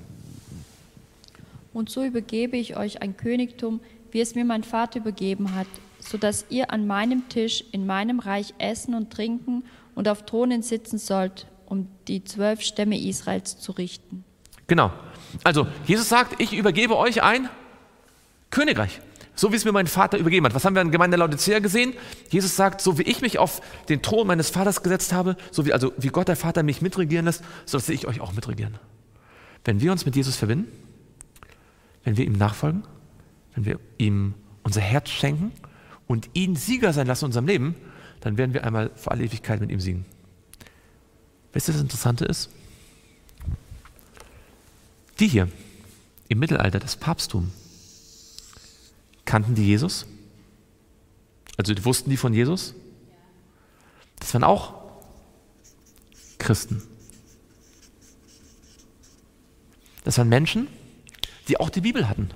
Und 1.72 1.90
so 1.90 2.04
übergebe 2.04 2.56
ich 2.56 2.76
euch 2.76 3.02
ein 3.02 3.16
Königtum, 3.16 3.80
wie 4.12 4.20
es 4.20 4.36
mir 4.36 4.44
mein 4.44 4.62
Vater 4.62 5.00
übergeben 5.00 5.56
hat, 5.56 5.66
so 5.98 6.18
dass 6.18 6.46
ihr 6.50 6.70
an 6.70 6.86
meinem 6.86 7.28
Tisch 7.28 7.64
in 7.72 7.84
meinem 7.84 8.20
Reich 8.20 8.54
essen 8.58 8.94
und 8.94 9.12
trinken 9.12 9.64
und 9.96 10.06
auf 10.06 10.24
Thronen 10.24 10.62
sitzen 10.62 10.98
sollt, 10.98 11.48
um 11.74 11.88
die 12.06 12.22
zwölf 12.22 12.60
Stämme 12.60 12.96
Israels 12.96 13.58
zu 13.58 13.72
richten. 13.72 14.24
Genau. 14.68 14.92
Also, 15.42 15.66
Jesus 15.86 16.08
sagt, 16.08 16.40
ich 16.40 16.52
übergebe 16.52 16.96
euch 16.96 17.22
ein 17.22 17.48
Königreich. 18.50 19.00
So 19.34 19.50
wie 19.50 19.56
es 19.56 19.64
mir 19.64 19.72
mein 19.72 19.88
Vater 19.88 20.16
übergeben 20.16 20.46
hat. 20.46 20.54
Was 20.54 20.64
haben 20.64 20.76
wir 20.76 20.82
in 20.82 20.92
Gemeinde 20.92 21.16
Laodicea 21.16 21.58
gesehen? 21.58 21.94
Jesus 22.30 22.54
sagt, 22.54 22.80
so 22.80 22.96
wie 22.98 23.02
ich 23.02 23.20
mich 23.20 23.40
auf 23.40 23.60
den 23.88 24.00
Thron 24.00 24.28
meines 24.28 24.50
Vaters 24.50 24.84
gesetzt 24.84 25.12
habe, 25.12 25.36
so 25.50 25.66
wie, 25.66 25.72
also 25.72 25.92
wie 25.98 26.06
Gott 26.06 26.28
der 26.28 26.36
Vater 26.36 26.62
mich 26.62 26.80
mitregieren 26.80 27.24
lässt, 27.24 27.42
so 27.66 27.76
lasse 27.76 27.92
ich 27.92 28.06
euch 28.06 28.20
auch 28.20 28.32
mitregieren. 28.32 28.76
Wenn 29.64 29.80
wir 29.80 29.90
uns 29.90 30.06
mit 30.06 30.14
Jesus 30.14 30.36
verbinden, 30.36 30.68
wenn 32.04 32.16
wir 32.16 32.24
ihm 32.24 32.34
nachfolgen, 32.34 32.84
wenn 33.56 33.64
wir 33.64 33.80
ihm 33.98 34.34
unser 34.62 34.80
Herz 34.80 35.10
schenken 35.10 35.50
und 36.06 36.30
ihn 36.34 36.54
Sieger 36.54 36.92
sein 36.92 37.08
lassen 37.08 37.24
in 37.24 37.30
unserem 37.30 37.46
Leben, 37.46 37.74
dann 38.20 38.38
werden 38.38 38.54
wir 38.54 38.62
einmal 38.62 38.92
vor 38.94 39.10
alle 39.12 39.24
Ewigkeit 39.24 39.60
mit 39.60 39.72
ihm 39.72 39.80
siegen. 39.80 40.06
Wisst 41.54 41.68
ihr, 41.68 41.72
das 41.72 41.82
Interessante 41.82 42.24
ist? 42.24 42.50
Die 45.20 45.28
hier 45.28 45.48
im 46.28 46.38
Mittelalter, 46.40 46.80
das 46.80 46.96
Papsttum, 46.96 47.52
kannten 49.24 49.54
die 49.54 49.66
Jesus? 49.66 50.04
Also 51.56 51.72
wussten 51.84 52.10
die 52.10 52.16
von 52.16 52.34
Jesus? 52.34 52.74
Das 54.18 54.34
waren 54.34 54.42
auch 54.42 54.74
Christen. 56.38 56.82
Das 60.02 60.18
waren 60.18 60.28
Menschen, 60.28 60.66
die 61.48 61.58
auch 61.60 61.70
die 61.70 61.80
Bibel 61.80 62.08
hatten. 62.08 62.30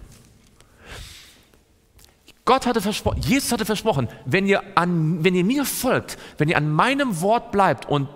Gott 2.44 2.66
hatte 2.66 2.80
versprochen, 2.80 3.20
Jesus 3.20 3.52
hatte 3.52 3.66
versprochen, 3.66 4.08
wenn 4.24 4.46
ihr, 4.46 4.62
an, 4.78 5.22
wenn 5.22 5.34
ihr 5.34 5.44
mir 5.44 5.66
folgt, 5.66 6.16
wenn 6.38 6.48
ihr 6.48 6.56
an 6.56 6.70
meinem 6.70 7.20
Wort 7.20 7.52
bleibt 7.52 7.86
und 7.86 8.08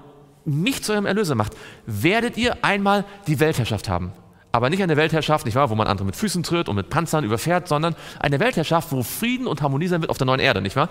mich 0.44 0.82
zu 0.82 0.92
eurem 0.92 1.06
Erlöser 1.06 1.34
macht, 1.34 1.52
werdet 1.86 2.36
ihr 2.36 2.64
einmal 2.64 3.04
die 3.26 3.40
Weltherrschaft 3.40 3.88
haben. 3.88 4.12
Aber 4.52 4.68
nicht 4.68 4.82
eine 4.82 4.96
Weltherrschaft, 4.96 5.46
nicht 5.46 5.54
wahr, 5.54 5.70
wo 5.70 5.74
man 5.74 5.86
andere 5.86 6.04
mit 6.04 6.14
Füßen 6.14 6.42
tritt 6.42 6.68
und 6.68 6.76
mit 6.76 6.90
Panzern 6.90 7.24
überfährt, 7.24 7.68
sondern 7.68 7.96
eine 8.20 8.38
Weltherrschaft, 8.38 8.92
wo 8.92 9.02
Frieden 9.02 9.46
und 9.46 9.62
Harmonie 9.62 9.88
sein 9.88 10.02
wird 10.02 10.10
auf 10.10 10.18
der 10.18 10.26
neuen 10.26 10.40
Erde, 10.40 10.60
nicht 10.60 10.76
wahr? 10.76 10.90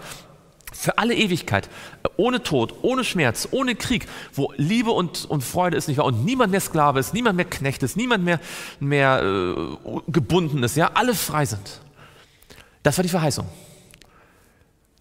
Für 0.73 0.97
alle 0.97 1.13
Ewigkeit, 1.13 1.69
ohne 2.17 2.41
Tod, 2.41 2.73
ohne 2.81 3.03
Schmerz, 3.03 3.49
ohne 3.51 3.75
Krieg, 3.75 4.07
wo 4.33 4.53
Liebe 4.55 4.91
und, 4.91 5.25
und 5.29 5.43
Freude 5.43 5.77
ist, 5.77 5.87
nicht 5.87 5.97
wahr? 5.97 6.05
Und 6.05 6.25
niemand 6.25 6.51
mehr 6.51 6.61
Sklave 6.61 6.99
ist, 6.99 7.13
niemand 7.13 7.35
mehr 7.35 7.45
Knecht 7.45 7.83
ist, 7.83 7.97
niemand 7.97 8.23
mehr, 8.23 8.39
mehr 8.79 9.21
äh, 9.21 10.11
gebunden 10.11 10.63
ist, 10.63 10.75
ja? 10.75 10.91
Alle 10.95 11.13
frei 11.13 11.45
sind. 11.45 11.81
Das 12.81 12.97
war 12.97 13.03
die 13.03 13.09
Verheißung. 13.09 13.47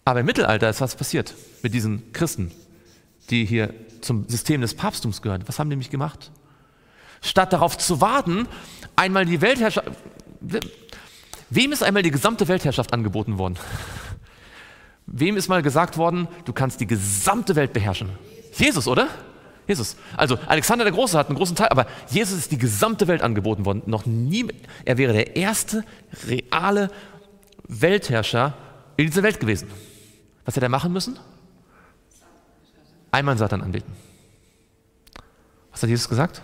Aber 0.05 0.19
im 0.19 0.25
Mittelalter 0.25 0.69
ist 0.69 0.81
was 0.81 0.95
passiert 0.95 1.33
mit 1.63 1.73
diesen 1.73 2.11
Christen, 2.13 2.51
die 3.31 3.45
hier 3.45 3.73
zum 4.01 4.27
System 4.27 4.61
des 4.61 4.75
Papsttums 4.75 5.21
gehören. 5.21 5.43
Was 5.47 5.57
haben 5.57 5.69
die 5.69 5.75
nämlich 5.75 5.89
gemacht? 5.89 6.31
Statt 7.21 7.53
darauf 7.53 7.77
zu 7.77 8.01
warten, 8.01 8.47
einmal 8.95 9.25
die 9.25 9.41
Weltherrschaft. 9.41 9.89
Wem 11.49 11.71
ist 11.71 11.83
einmal 11.83 12.03
die 12.03 12.11
gesamte 12.11 12.47
Weltherrschaft 12.47 12.93
angeboten 12.93 13.37
worden? 13.37 13.55
Wem 15.05 15.37
ist 15.37 15.49
mal 15.49 15.61
gesagt 15.61 15.97
worden, 15.97 16.27
du 16.45 16.53
kannst 16.53 16.79
die 16.79 16.87
gesamte 16.87 17.55
Welt 17.55 17.73
beherrschen? 17.73 18.09
Jesus, 18.53 18.87
oder? 18.87 19.07
Jesus. 19.67 19.95
Also 20.17 20.37
Alexander 20.47 20.83
der 20.83 20.93
Große 20.93 21.17
hat 21.17 21.27
einen 21.27 21.37
großen 21.37 21.55
Teil, 21.55 21.69
aber 21.69 21.85
Jesus 22.09 22.37
ist 22.37 22.51
die 22.51 22.57
gesamte 22.57 23.07
Welt 23.07 23.21
angeboten 23.21 23.65
worden. 23.65 23.83
Noch 23.85 24.05
nie, 24.05 24.47
er 24.85 24.97
wäre 24.97 25.13
der 25.13 25.35
erste 25.35 25.83
reale 26.27 26.89
Weltherrscher 27.67 28.53
in 28.97 29.05
dieser 29.05 29.23
Welt 29.23 29.39
gewesen. 29.39 29.69
Was 30.45 30.55
hätte 30.55 30.65
er 30.65 30.69
machen 30.69 30.91
müssen? 30.91 31.17
Einmal 33.11 33.37
Satan 33.37 33.61
anbeten. 33.61 33.93
Was 35.71 35.83
hat 35.83 35.89
Jesus 35.89 36.09
gesagt? 36.09 36.41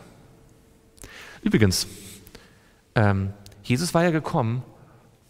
Übrigens, 1.42 1.88
ähm, 2.96 3.34
Jesus 3.64 3.94
war 3.94 4.04
ja 4.04 4.12
gekommen, 4.12 4.64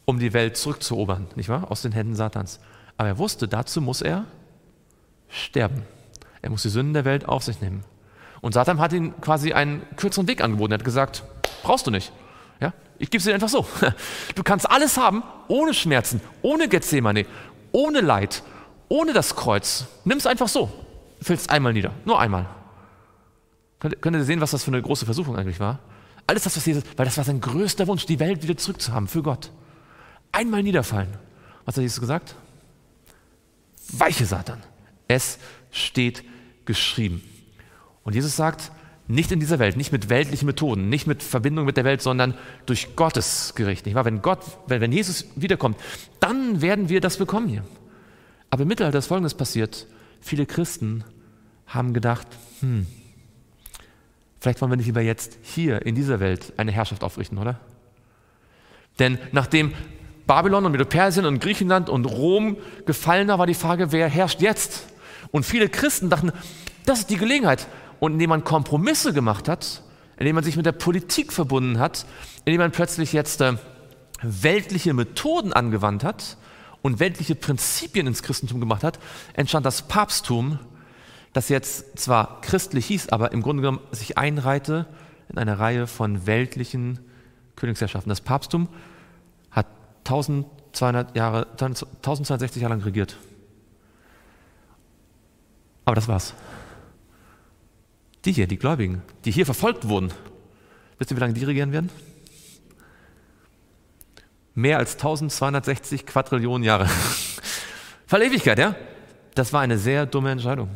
um 0.06 0.20
die 0.20 0.34
Welt 0.34 0.58
zurückzuerobern, 0.58 1.28
nicht 1.36 1.50
wahr? 1.50 1.70
Aus 1.70 1.82
den 1.82 1.92
Händen 1.92 2.16
Satans. 2.16 2.60
Aber 2.96 3.10
er 3.10 3.18
wusste, 3.18 3.48
dazu 3.48 3.82
muss 3.82 4.02
er 4.02 4.26
sterben. 5.30 5.84
Er 6.42 6.50
muss 6.50 6.62
die 6.62 6.70
Sünden 6.70 6.94
der 6.94 7.06
Welt 7.06 7.28
auf 7.28 7.44
sich 7.44 7.62
nehmen. 7.62 7.84
Und 8.42 8.54
Satan 8.54 8.80
hat 8.80 8.94
ihm 8.94 9.20
quasi 9.22 9.54
einen 9.54 9.82
kürzeren 9.98 10.28
Weg 10.28 10.42
angeboten. 10.42 10.72
Er 10.72 10.78
hat 10.80 10.86
gesagt, 10.86 11.24
brauchst 11.64 11.86
du 11.88 11.92
nicht. 11.92 12.12
Ja? 12.60 12.74
Ich 13.00 13.10
gebe 13.10 13.20
es 13.20 13.26
dir 13.26 13.34
einfach 13.34 13.50
so. 13.50 13.66
Du 14.36 14.44
kannst 14.44 14.70
alles 14.70 14.98
haben, 14.98 15.24
ohne 15.48 15.74
Schmerzen, 15.74 16.22
ohne 16.42 16.68
Gethsemane, 16.68 17.26
ohne 17.72 18.02
Leid, 18.02 18.44
ohne 18.88 19.14
das 19.14 19.36
Kreuz. 19.36 19.86
Nimm 20.06 20.18
es 20.18 20.28
einfach 20.28 20.48
so. 20.48 20.72
Fällst 21.22 21.50
einmal 21.50 21.74
nieder. 21.74 21.94
Nur 22.06 22.20
einmal. 22.20 22.48
Könnt, 23.80 24.16
ihr 24.16 24.24
sehen, 24.24 24.42
was 24.42 24.52
das 24.52 24.64
für 24.64 24.72
eine 24.72 24.82
große 24.82 25.06
Versuchung 25.06 25.36
eigentlich 25.36 25.60
war? 25.60 25.80
Alles 26.26 26.44
das, 26.44 26.58
was 26.58 26.66
Jesus, 26.66 26.84
weil 26.96 27.06
das 27.06 27.18
war 27.18 27.24
sein 27.24 27.40
größter 27.40 27.88
Wunsch, 27.88 28.06
die 28.06 28.20
Welt 28.20 28.44
wieder 28.44 28.58
zurückzuhaben 28.58 29.08
für 29.08 29.24
Gott. 29.24 29.52
Einmal 30.32 30.64
niederfallen. 30.64 31.10
Was 31.66 31.78
hat 31.78 31.84
Jesus 31.84 32.00
gesagt? 32.00 32.36
Weiche 33.92 34.26
Satan. 34.26 34.62
Es 35.08 35.40
steht 35.72 36.24
geschrieben. 36.66 37.22
Und 38.04 38.16
Jesus 38.16 38.36
sagt, 38.36 38.72
nicht 39.08 39.32
in 39.32 39.40
dieser 39.40 39.60
Welt, 39.60 39.78
nicht 39.78 39.94
mit 39.94 40.10
weltlichen 40.10 40.46
Methoden, 40.46 40.90
nicht 40.90 41.08
mit 41.08 41.24
Verbindung 41.24 41.66
mit 41.66 41.78
der 41.78 41.86
Welt, 41.86 42.02
sondern 42.02 42.34
durch 42.66 42.96
Gottes 42.96 43.54
Gericht. 43.56 43.86
Nicht 43.86 43.96
wahr? 43.96 44.04
Wenn, 44.04 44.22
Gott, 44.22 44.42
wenn 44.68 44.92
Jesus 44.92 45.26
wiederkommt, 45.36 45.78
dann 46.20 46.62
werden 46.62 46.90
wir 46.90 47.00
das 47.00 47.18
bekommen 47.18 47.48
hier. 47.48 47.64
Aber 48.50 48.64
im 48.64 48.68
Mittelalter 48.68 49.00
ist 49.00 49.08
Folgendes 49.08 49.34
passiert. 49.34 49.88
Viele 50.22 50.46
Christen 50.46 51.04
haben 51.68 51.94
gedacht, 51.94 52.28
hm, 52.62 52.88
vielleicht 54.40 54.62
wollen 54.62 54.72
wir 54.72 54.78
nicht 54.78 54.86
lieber 54.86 55.02
jetzt 55.02 55.38
hier 55.42 55.86
in 55.86 55.96
dieser 55.96 56.20
Welt 56.20 56.54
eine 56.58 56.72
Herrschaft 56.72 57.04
aufrichten, 57.04 57.38
oder? 57.38 57.60
Denn 59.00 59.20
nachdem 59.32 59.74
Babylon 60.26 60.66
und 60.66 60.72
Medo-Persien 60.72 61.26
und 61.26 61.40
Griechenland 61.40 61.90
und 61.90 62.06
Rom 62.06 62.58
gefallener 62.86 63.40
war 63.40 63.48
die 63.48 63.54
Frage, 63.54 63.92
wer 63.92 64.10
herrscht 64.10 64.42
jetzt? 64.42 64.88
Und 65.32 65.46
viele 65.46 65.70
Christen 65.70 66.10
dachten, 66.10 66.32
das 66.86 67.00
ist 67.00 67.10
die 67.10 67.18
Gelegenheit. 67.18 67.68
Und 68.00 68.14
indem 68.14 68.30
man 68.30 68.44
Kompromisse 68.44 69.14
gemacht 69.14 69.48
hat, 69.48 69.84
indem 70.18 70.36
man 70.36 70.44
sich 70.44 70.58
mit 70.58 70.66
der 70.66 70.72
Politik 70.72 71.32
verbunden 71.32 71.80
hat, 71.80 72.06
indem 72.46 72.60
man 72.60 72.72
plötzlich 72.72 73.14
jetzt 73.14 73.42
äh, 73.42 73.54
weltliche 74.22 74.94
Methoden 74.94 75.54
angewandt 75.54 76.04
hat 76.04 76.38
und 76.82 77.00
weltliche 77.00 77.36
Prinzipien 77.36 78.08
ins 78.08 78.24
Christentum 78.24 78.60
gemacht 78.60 78.84
hat, 78.84 79.00
entstand 79.34 79.66
das 79.66 79.88
Papsttum, 79.88 80.60
das 81.34 81.50
jetzt 81.50 82.00
zwar 82.00 82.42
christlich 82.42 82.86
hieß, 82.88 83.10
aber 83.10 83.32
im 83.32 83.42
Grunde 83.42 83.62
genommen 83.62 83.82
sich 83.92 84.18
einreihte 84.18 84.88
in 85.30 85.38
eine 85.38 85.60
Reihe 85.60 85.88
von 85.88 86.26
weltlichen 86.26 87.00
Königsherrschaften. 87.56 88.10
Das 88.10 88.22
Papsttum 88.22 88.70
hat 89.52 89.68
1200 90.06 91.16
Jahre, 91.16 91.48
1260 91.52 92.62
Jahre 92.62 92.76
lang 92.76 92.84
regiert. 92.84 93.18
Aber 95.86 95.96
das 95.96 96.08
war's. 96.08 96.34
Die 98.26 98.32
hier, 98.32 98.48
die 98.48 98.58
Gläubigen, 98.58 99.02
die 99.26 99.32
hier 99.32 99.46
verfolgt 99.46 99.88
wurden, 99.88 100.12
wisst 100.98 101.12
ihr, 101.12 101.18
wie 101.18 101.22
lange 101.22 101.34
die 101.34 101.44
regieren 101.44 101.72
werden? 101.72 101.90
Mehr 104.58 104.80
als 104.80 104.94
1260 104.94 106.08
Quadrillionen 106.08 106.64
Jahre. 106.64 106.90
Voll 108.08 108.24
Ewigkeit, 108.24 108.58
ja? 108.58 108.76
Das 109.36 109.54
war 109.54 109.62
eine 109.62 109.78
sehr 109.78 110.08
dumme 110.08 110.32
Entscheidung. 110.32 110.70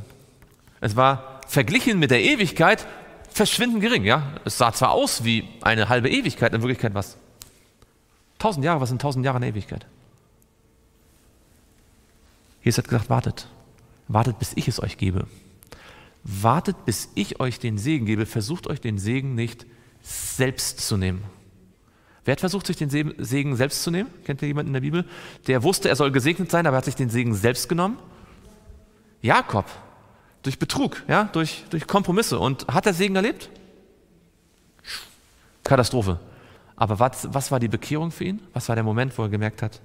Es 0.81 0.95
war 0.95 1.41
verglichen 1.47 1.97
mit 1.97 2.11
der 2.11 2.21
Ewigkeit 2.21 2.85
verschwindend 3.31 3.81
gering, 3.81 4.03
ja? 4.03 4.33
Es 4.45 4.59
sah 4.59 4.71
zwar 4.71 4.91
aus 4.91 5.23
wie 5.23 5.47
eine 5.61 5.89
halbe 5.89 6.11
Ewigkeit, 6.11 6.53
in 6.53 6.61
Wirklichkeit 6.61 6.93
was? 6.93 7.17
Tausend 8.37 8.63
Jahre, 8.63 8.81
was 8.81 8.89
sind 8.89 9.01
tausend 9.01 9.25
Jahre 9.25 9.39
in 9.39 9.45
Ewigkeit? 9.45 9.87
Jesus 12.61 12.83
hat 12.83 12.87
gesagt, 12.87 13.09
wartet. 13.09 13.47
Wartet, 14.07 14.37
bis 14.37 14.51
ich 14.53 14.67
es 14.67 14.79
euch 14.79 14.97
gebe. 14.97 15.25
Wartet, 16.23 16.85
bis 16.85 17.09
ich 17.15 17.39
euch 17.39 17.57
den 17.57 17.79
Segen 17.79 18.05
gebe. 18.05 18.27
Versucht 18.27 18.67
euch 18.67 18.79
den 18.79 18.99
Segen 18.99 19.33
nicht 19.33 19.65
selbst 20.03 20.81
zu 20.81 20.97
nehmen. 20.97 21.23
Wer 22.23 22.33
hat 22.33 22.39
versucht, 22.39 22.67
sich 22.67 22.77
den 22.77 22.89
Segen 22.89 23.55
selbst 23.55 23.81
zu 23.83 23.89
nehmen? 23.89 24.09
Kennt 24.25 24.41
ihr 24.41 24.47
jemanden 24.47 24.69
in 24.69 24.73
der 24.73 24.81
Bibel? 24.81 25.05
Der 25.47 25.63
wusste, 25.63 25.89
er 25.89 25.95
soll 25.95 26.11
gesegnet 26.11 26.51
sein, 26.51 26.67
aber 26.67 26.77
hat 26.77 26.85
sich 26.85 26.95
den 26.95 27.09
Segen 27.09 27.33
selbst 27.33 27.67
genommen? 27.67 27.97
Jakob. 29.21 29.65
Durch 30.43 30.59
Betrug, 30.59 31.03
ja, 31.07 31.25
durch, 31.25 31.65
durch 31.69 31.87
Kompromisse. 31.87 32.39
Und 32.39 32.67
hat 32.67 32.85
er 32.85 32.93
Segen 32.93 33.15
erlebt? 33.15 33.49
Katastrophe. 35.63 36.19
Aber 36.75 36.99
was, 36.99 37.31
was 37.31 37.51
war 37.51 37.59
die 37.59 37.67
Bekehrung 37.67 38.11
für 38.11 38.23
ihn? 38.23 38.41
Was 38.53 38.67
war 38.67 38.75
der 38.75 38.83
Moment, 38.83 39.17
wo 39.17 39.23
er 39.23 39.29
gemerkt 39.29 39.61
hat? 39.61 39.81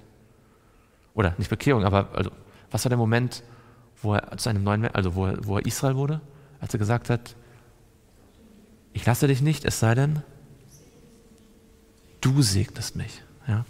Oder 1.13 1.33
nicht 1.37 1.49
Bekehrung, 1.49 1.83
aber 1.83 2.09
also, 2.13 2.31
was 2.71 2.85
war 2.85 2.89
der 2.89 2.97
Moment, 2.97 3.43
wo 4.01 4.13
er 4.13 4.37
zu 4.37 4.49
einem 4.49 4.63
neuen, 4.63 4.87
also 4.87 5.15
wo 5.15 5.25
er, 5.25 5.45
wo 5.45 5.57
er 5.57 5.65
Israel 5.65 5.95
wurde, 5.95 6.21
als 6.59 6.73
er 6.73 6.79
gesagt 6.79 7.09
hat, 7.09 7.35
ich 8.93 9.05
lasse 9.05 9.27
dich 9.27 9.41
nicht, 9.41 9.65
es 9.65 9.79
sei 9.79 9.95
denn, 9.95 10.23
du 12.21 12.41
segnest 12.41 12.95
mich. 12.95 13.21
Ja? 13.47 13.65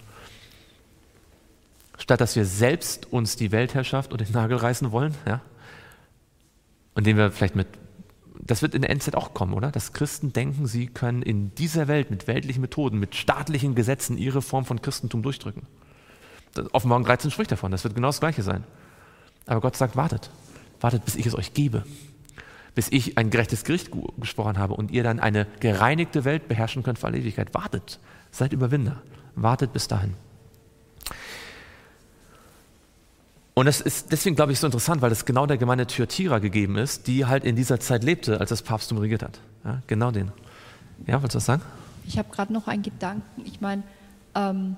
Statt 1.97 2.21
dass 2.21 2.35
wir 2.35 2.45
selbst 2.45 3.11
uns 3.11 3.35
die 3.35 3.51
Weltherrschaft 3.51 4.11
und 4.11 4.21
den 4.21 4.31
Nagel 4.31 4.57
reißen 4.57 4.91
wollen, 4.91 5.15
ja? 5.25 5.41
und 6.95 7.05
wir 7.05 7.31
vielleicht 7.31 7.55
mit, 7.55 7.67
das 8.39 8.61
wird 8.61 8.73
in 8.73 8.81
der 8.81 8.89
Endzeit 8.89 9.15
auch 9.15 9.33
kommen, 9.33 9.53
oder? 9.53 9.71
Dass 9.71 9.93
Christen 9.93 10.33
denken, 10.33 10.67
sie 10.67 10.87
können 10.87 11.21
in 11.21 11.53
dieser 11.55 11.87
Welt 11.87 12.09
mit 12.09 12.27
weltlichen 12.27 12.61
Methoden, 12.61 12.99
mit 12.99 13.15
staatlichen 13.15 13.75
Gesetzen 13.75 14.17
ihre 14.17 14.41
Form 14.41 14.65
von 14.65 14.81
Christentum 14.81 15.21
durchdrücken. 15.21 15.63
Offenbarung 16.71 17.05
13 17.05 17.29
spricht 17.29 17.51
davon, 17.51 17.71
das 17.71 17.83
wird 17.83 17.93
genau 17.93 18.07
das 18.07 18.19
Gleiche 18.19 18.41
sein. 18.41 18.63
Aber 19.45 19.61
Gott 19.61 19.75
sagt, 19.75 19.95
wartet, 19.95 20.31
wartet, 20.79 21.05
bis 21.05 21.15
ich 21.15 21.25
es 21.25 21.35
euch 21.35 21.53
gebe, 21.53 21.83
bis 22.77 22.89
ich 22.91 23.17
ein 23.17 23.31
gerechtes 23.31 23.63
Gericht 23.63 23.89
gesprochen 24.19 24.59
habe 24.59 24.75
und 24.75 24.91
ihr 24.91 25.01
dann 25.01 25.19
eine 25.19 25.47
gereinigte 25.59 26.25
Welt 26.25 26.47
beherrschen 26.47 26.83
könnt 26.83 26.99
für 26.99 27.07
alle 27.07 27.17
Ewigkeit. 27.17 27.51
Wartet, 27.55 27.97
seid 28.29 28.53
Überwinder, 28.53 29.01
wartet 29.33 29.73
bis 29.73 29.87
dahin. 29.87 30.13
Und 33.55 33.65
das 33.65 33.81
ist 33.81 34.11
deswegen, 34.11 34.35
glaube 34.35 34.51
ich, 34.51 34.59
so 34.59 34.67
interessant, 34.67 35.01
weil 35.01 35.09
das 35.09 35.25
genau 35.25 35.47
der 35.47 35.57
Gemeinde 35.57 35.87
Thyatira 35.87 36.37
gegeben 36.37 36.77
ist, 36.77 37.07
die 37.07 37.25
halt 37.25 37.45
in 37.45 37.55
dieser 37.55 37.79
Zeit 37.79 38.03
lebte, 38.03 38.39
als 38.39 38.51
das 38.51 38.61
Papsttum 38.61 38.99
regiert 38.99 39.23
hat. 39.23 39.39
Ja, 39.65 39.81
genau 39.87 40.11
den. 40.11 40.31
Ja, 41.07 41.15
wolltest 41.15 41.33
du 41.33 41.37
was 41.37 41.45
sagen? 41.45 41.63
Ich 42.05 42.19
habe 42.19 42.29
gerade 42.29 42.53
noch 42.53 42.67
einen 42.67 42.83
Gedanken. 42.83 43.41
Ich 43.43 43.59
meine, 43.59 43.81
ähm, 44.35 44.75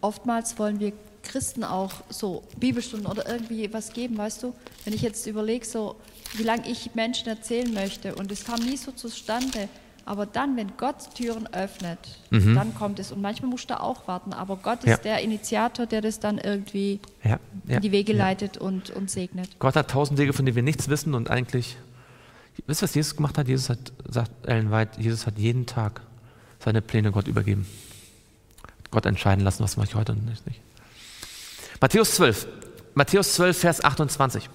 oftmals 0.00 0.60
wollen 0.60 0.78
wir 0.78 0.92
Christen 1.24 1.64
auch 1.64 1.92
so 2.08 2.44
Bibelstunden 2.56 3.10
oder 3.10 3.28
irgendwie 3.28 3.72
was 3.72 3.92
geben, 3.92 4.16
weißt 4.16 4.44
du? 4.44 4.54
Wenn 4.84 4.94
ich 4.94 5.02
jetzt 5.02 5.26
überlege, 5.26 5.66
so 5.66 5.96
wie 6.34 6.42
lange 6.42 6.68
ich 6.68 6.94
Menschen 6.94 7.28
erzählen 7.28 7.72
möchte 7.72 8.14
und 8.14 8.30
es 8.32 8.44
kam 8.44 8.60
nie 8.60 8.76
so 8.76 8.92
zustande, 8.92 9.68
aber 10.04 10.26
dann, 10.26 10.56
wenn 10.56 10.76
Gott 10.76 11.14
Türen 11.14 11.46
öffnet, 11.52 11.98
mhm. 12.30 12.54
dann 12.54 12.74
kommt 12.74 12.98
es. 12.98 13.12
Und 13.12 13.20
manchmal 13.20 13.50
musst 13.50 13.70
du 13.70 13.80
auch 13.80 14.08
warten. 14.08 14.32
Aber 14.32 14.56
Gott 14.56 14.84
ja. 14.84 14.94
ist 14.94 15.04
der 15.04 15.20
Initiator, 15.20 15.86
der 15.86 16.00
das 16.00 16.18
dann 16.18 16.38
irgendwie 16.38 16.98
ja, 17.22 17.38
ja, 17.68 17.76
in 17.76 17.82
die 17.82 17.92
Wege 17.92 18.12
leitet 18.12 18.56
und, 18.56 18.90
und 18.90 19.10
segnet. 19.10 19.48
Gott 19.60 19.76
hat 19.76 19.90
tausend 19.90 20.18
Wege, 20.18 20.32
von 20.32 20.44
denen 20.44 20.56
wir 20.56 20.62
nichts 20.62 20.88
wissen 20.88 21.14
und 21.14 21.30
eigentlich, 21.30 21.76
wisst 22.66 22.82
ihr, 22.82 22.84
was 22.84 22.94
Jesus 22.94 23.14
gemacht 23.14 23.38
hat? 23.38 23.46
Jesus 23.46 23.68
hat, 23.68 23.92
sagt 24.08 24.32
Ellen 24.44 24.72
White, 24.72 25.00
Jesus 25.00 25.26
hat 25.26 25.38
jeden 25.38 25.66
Tag 25.66 26.00
seine 26.58 26.82
Pläne 26.82 27.12
Gott 27.12 27.28
übergeben. 27.28 27.66
Gott 28.90 29.06
entscheiden 29.06 29.44
lassen, 29.44 29.62
was 29.62 29.76
mache 29.76 29.88
ich 29.88 29.94
heute 29.94 30.12
und 30.12 30.26
nicht. 30.26 30.42
Matthäus 31.80 32.16
12, 32.16 32.46
Matthäus 32.94 33.34
12, 33.34 33.58
Vers 33.58 33.84
28. 33.84 34.50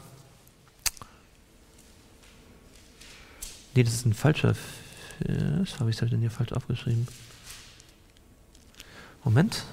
Nee, 3.77 3.83
das 3.83 3.93
ist 3.93 4.07
ein 4.07 4.13
falscher 4.13 4.55
was 5.19 5.79
habe 5.79 5.91
ich 5.91 5.97
denn 5.97 6.19
hier 6.19 6.31
falsch 6.31 6.51
aufgeschrieben? 6.51 7.07
Moment. 9.23 9.65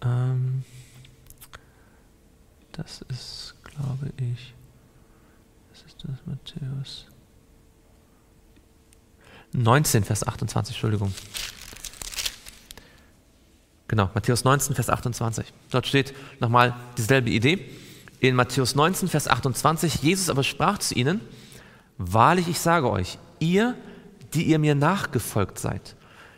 Ähm, 0.00 0.64
das 2.72 3.02
ist, 3.10 3.56
glaube 3.62 4.10
ich, 4.16 4.54
was 5.70 5.82
ist 5.82 6.02
das, 6.02 6.16
Matthäus? 6.24 7.04
19, 9.52 10.02
Vers 10.04 10.26
28, 10.26 10.74
Entschuldigung. 10.74 11.12
Genau, 13.86 14.10
Matthäus 14.14 14.44
19, 14.44 14.74
Vers 14.74 14.88
28. 14.88 15.52
Dort 15.70 15.86
steht 15.86 16.14
nochmal 16.40 16.74
dieselbe 16.96 17.28
Idee. 17.28 17.70
In 18.20 18.34
Matthäus 18.34 18.74
19, 18.74 19.10
Vers 19.10 19.28
28, 19.28 19.96
Jesus 19.96 20.30
aber 20.30 20.42
sprach 20.42 20.78
zu 20.78 20.94
ihnen, 20.94 21.20
Wahrlich, 21.98 22.48
ich 22.48 22.58
sage 22.58 22.90
euch, 22.90 23.18
ihr 23.38 23.76
die 24.34 24.44
ihr 24.44 24.58
mir 24.58 24.74
nachgefolgt 24.74 25.58
seid. 25.58 25.96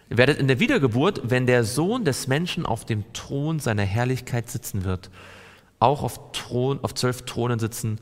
Werdet 0.09 0.39
in 0.39 0.47
der 0.47 0.61
Wiedergeburt, 0.61 1.23
wenn 1.31 1.47
der 1.47 1.65
Sohn 1.65 2.05
des 2.05 2.29
Menschen 2.29 2.65
auf 2.65 2.85
dem 2.85 3.13
Thron 3.13 3.59
seiner 3.59 3.83
Herrlichkeit 3.83 4.49
sitzen 4.49 4.85
wird, 4.85 5.11
auch 5.81 6.03
auf, 6.03 6.33
Thron, 6.33 6.79
auf 6.83 6.95
zwölf 6.95 7.23
Thronen 7.23 7.59
sitzen 7.59 7.99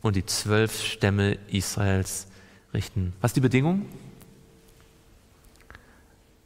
und 0.00 0.14
die 0.14 0.24
zwölf 0.24 0.82
Stämme 0.82 1.38
Israels 1.48 2.28
richten. 2.72 3.14
Was 3.20 3.30
ist 3.30 3.36
die 3.36 3.40
Bedingung? 3.40 3.86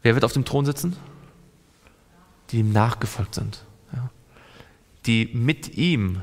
Wer 0.02 0.14
wird 0.14 0.24
auf 0.24 0.32
dem 0.32 0.44
Thron 0.44 0.64
sitzen? 0.64 0.96
Die 2.50 2.58
ihm 2.58 2.72
nachgefolgt 2.72 3.34
sind, 3.34 3.64
ja. 3.92 4.10
die 5.06 5.30
mit 5.34 5.76
ihm 5.76 6.20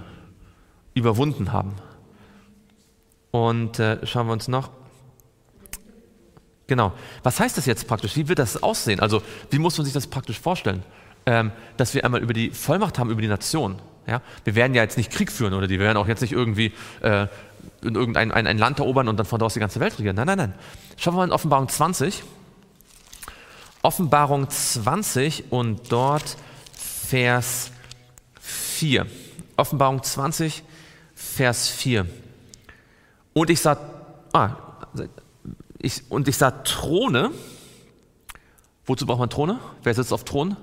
überwunden 0.93 1.51
haben. 1.51 1.73
Und 3.31 3.79
äh, 3.79 4.05
schauen 4.05 4.27
wir 4.27 4.33
uns 4.33 4.47
noch 4.47 4.69
Genau. 6.71 6.93
Was 7.21 7.37
heißt 7.37 7.57
das 7.57 7.65
jetzt 7.65 7.85
praktisch? 7.85 8.15
Wie 8.15 8.29
wird 8.29 8.39
das 8.39 8.63
aussehen? 8.63 9.01
Also, 9.01 9.21
wie 9.49 9.59
muss 9.59 9.77
man 9.77 9.83
sich 9.83 9.93
das 9.93 10.07
praktisch 10.07 10.39
vorstellen? 10.39 10.83
Ähm, 11.25 11.51
dass 11.75 11.93
wir 11.93 12.05
einmal 12.05 12.21
über 12.21 12.31
die 12.31 12.49
Vollmacht 12.49 12.97
haben 12.97 13.09
über 13.09 13.21
die 13.21 13.27
Nation. 13.27 13.75
Ja? 14.07 14.21
Wir 14.45 14.55
werden 14.55 14.73
ja 14.73 14.81
jetzt 14.81 14.95
nicht 14.95 15.11
Krieg 15.11 15.33
führen 15.33 15.53
oder 15.53 15.67
die 15.67 15.79
werden 15.79 15.97
auch 15.97 16.07
jetzt 16.07 16.21
nicht 16.21 16.31
irgendwie 16.31 16.71
äh, 17.01 17.27
in 17.81 17.95
irgendein 17.95 18.31
ein, 18.31 18.47
ein 18.47 18.57
Land 18.57 18.79
erobern 18.79 19.09
und 19.09 19.17
dann 19.17 19.25
von 19.25 19.37
dort 19.37 19.53
die 19.53 19.59
ganze 19.59 19.81
Welt 19.81 19.99
regieren. 19.99 20.15
Nein, 20.15 20.27
nein, 20.27 20.37
nein. 20.37 20.53
Schauen 20.95 21.15
wir 21.15 21.17
mal 21.17 21.25
in 21.25 21.33
Offenbarung 21.33 21.67
20. 21.67 22.23
Offenbarung 23.81 24.49
20 24.49 25.51
und 25.51 25.91
dort 25.91 26.37
Vers 26.73 27.71
4. 28.39 29.07
Offenbarung 29.57 30.01
20, 30.01 30.63
Vers 31.15 31.67
4. 31.67 32.05
Und 33.33 33.49
ich 33.49 33.61
sah, 33.61 33.77
ah, 34.33 34.55
ich, 35.79 36.03
und 36.09 36.27
ich 36.27 36.37
sah 36.37 36.51
Throne. 36.51 37.31
Wozu 38.85 39.05
braucht 39.05 39.19
man 39.19 39.29
Throne? 39.29 39.59
Wer 39.83 39.93
sitzt 39.93 40.11
auf 40.13 40.23
Thron? 40.25 40.57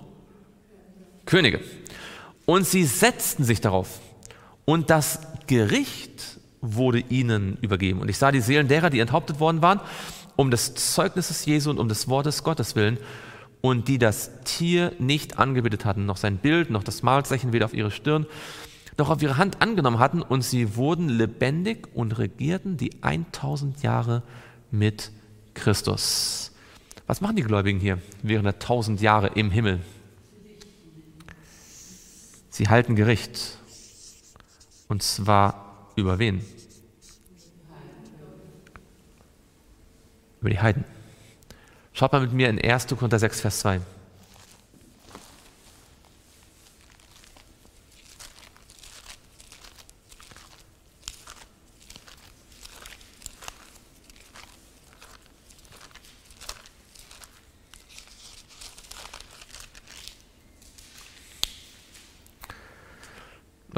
Könige. 1.24 1.60
Und 2.46 2.66
sie 2.66 2.84
setzten 2.84 3.44
sich 3.44 3.60
darauf. 3.60 4.00
Und 4.64 4.90
das 4.90 5.20
Gericht 5.46 6.38
wurde 6.60 7.00
ihnen 7.08 7.58
übergeben. 7.60 8.00
Und 8.00 8.08
ich 8.08 8.18
sah 8.18 8.32
die 8.32 8.40
Seelen 8.40 8.68
derer, 8.68 8.90
die 8.90 9.00
enthauptet 9.00 9.40
worden 9.40 9.62
waren, 9.62 9.80
um 10.36 10.50
des 10.50 10.74
Zeugnisses 10.74 11.46
Jesu 11.46 11.70
und 11.70 11.78
um 11.78 11.88
des 11.88 12.08
Wortes 12.08 12.42
Gottes 12.44 12.76
willen, 12.76 12.98
und 13.60 13.88
die 13.88 13.98
das 13.98 14.30
Tier 14.44 14.92
nicht 14.98 15.38
angebetet 15.38 15.84
hatten, 15.84 16.06
noch 16.06 16.16
sein 16.16 16.36
Bild, 16.36 16.70
noch 16.70 16.84
das 16.84 17.02
Malzeichen 17.02 17.52
weder 17.52 17.64
auf 17.64 17.74
ihre 17.74 17.90
Stirn, 17.90 18.26
noch 18.98 19.10
auf 19.10 19.22
ihre 19.22 19.36
Hand 19.36 19.62
angenommen 19.62 19.98
hatten, 19.98 20.22
und 20.22 20.42
sie 20.42 20.76
wurden 20.76 21.08
lebendig 21.08 21.88
und 21.94 22.18
regierten 22.18 22.76
die 22.76 23.02
1000 23.02 23.82
Jahre 23.82 24.22
mit 24.70 25.12
Christus. 25.54 26.52
Was 27.06 27.20
machen 27.20 27.36
die 27.36 27.42
Gläubigen 27.42 27.80
hier 27.80 27.98
während 28.22 28.46
der 28.46 28.58
tausend 28.58 29.00
Jahre 29.00 29.28
im 29.28 29.50
Himmel? 29.50 29.80
Sie 32.50 32.68
halten 32.68 32.96
Gericht. 32.96 33.56
Und 34.88 35.02
zwar 35.02 35.90
über 35.96 36.18
wen? 36.18 36.44
Über 40.40 40.50
die 40.50 40.60
Heiden. 40.60 40.84
Schaut 41.92 42.12
mal 42.12 42.20
mit 42.20 42.32
mir 42.32 42.48
in 42.48 42.60
1. 42.60 42.86
Korinther 42.88 43.18
6, 43.18 43.40
Vers 43.40 43.60
2. 43.60 43.80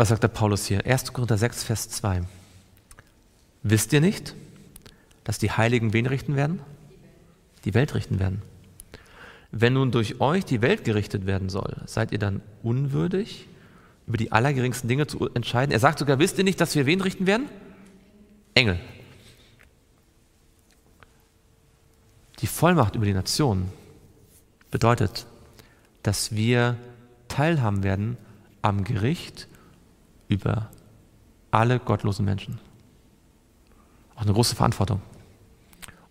Was 0.01 0.09
sagt 0.09 0.23
der 0.23 0.29
Paulus 0.29 0.65
hier? 0.65 0.87
1. 0.87 1.13
Korinther 1.13 1.37
6, 1.37 1.63
Vers 1.63 1.91
2. 1.91 2.23
Wisst 3.63 3.93
ihr 3.93 4.01
nicht, 4.01 4.35
dass 5.25 5.39
die 5.39 5.51
Heiligen 5.51 5.93
wen 5.93 6.07
richten 6.07 6.37
werden? 6.37 6.61
Die 7.67 7.75
Welt 7.75 7.95
richten 7.95 8.19
werden. 8.19 8.41
Wenn 9.51 9.75
nun 9.75 9.91
durch 9.91 10.19
euch 10.19 10.47
die 10.47 10.63
Welt 10.63 10.85
gerichtet 10.85 11.27
werden 11.27 11.51
soll, 11.51 11.77
seid 11.85 12.13
ihr 12.13 12.19
dann 12.19 12.41
unwürdig, 12.63 13.47
über 14.07 14.17
die 14.17 14.33
allergeringsten 14.33 14.89
Dinge 14.89 15.07
zu 15.07 15.29
entscheiden? 15.35 15.71
Er 15.71 15.81
sagt 15.81 15.99
sogar, 15.99 16.19
wisst 16.19 16.39
ihr 16.39 16.45
nicht, 16.45 16.63
dass 16.63 16.75
wir 16.75 16.87
wen 16.87 17.03
richten 17.03 17.27
werden? 17.27 17.51
Engel. 18.55 18.81
Die 22.39 22.47
Vollmacht 22.47 22.97
über 22.97 23.05
die 23.05 23.13
Nationen 23.13 23.71
bedeutet, 24.71 25.27
dass 26.03 26.35
wir 26.35 26.79
teilhaben 27.29 27.83
werden 27.83 28.17
am 28.63 28.83
Gericht 28.85 29.47
über 30.31 30.71
alle 31.51 31.79
gottlosen 31.81 32.25
Menschen. 32.25 32.59
Auch 34.15 34.23
eine 34.23 34.33
große 34.33 34.55
Verantwortung. 34.57 35.03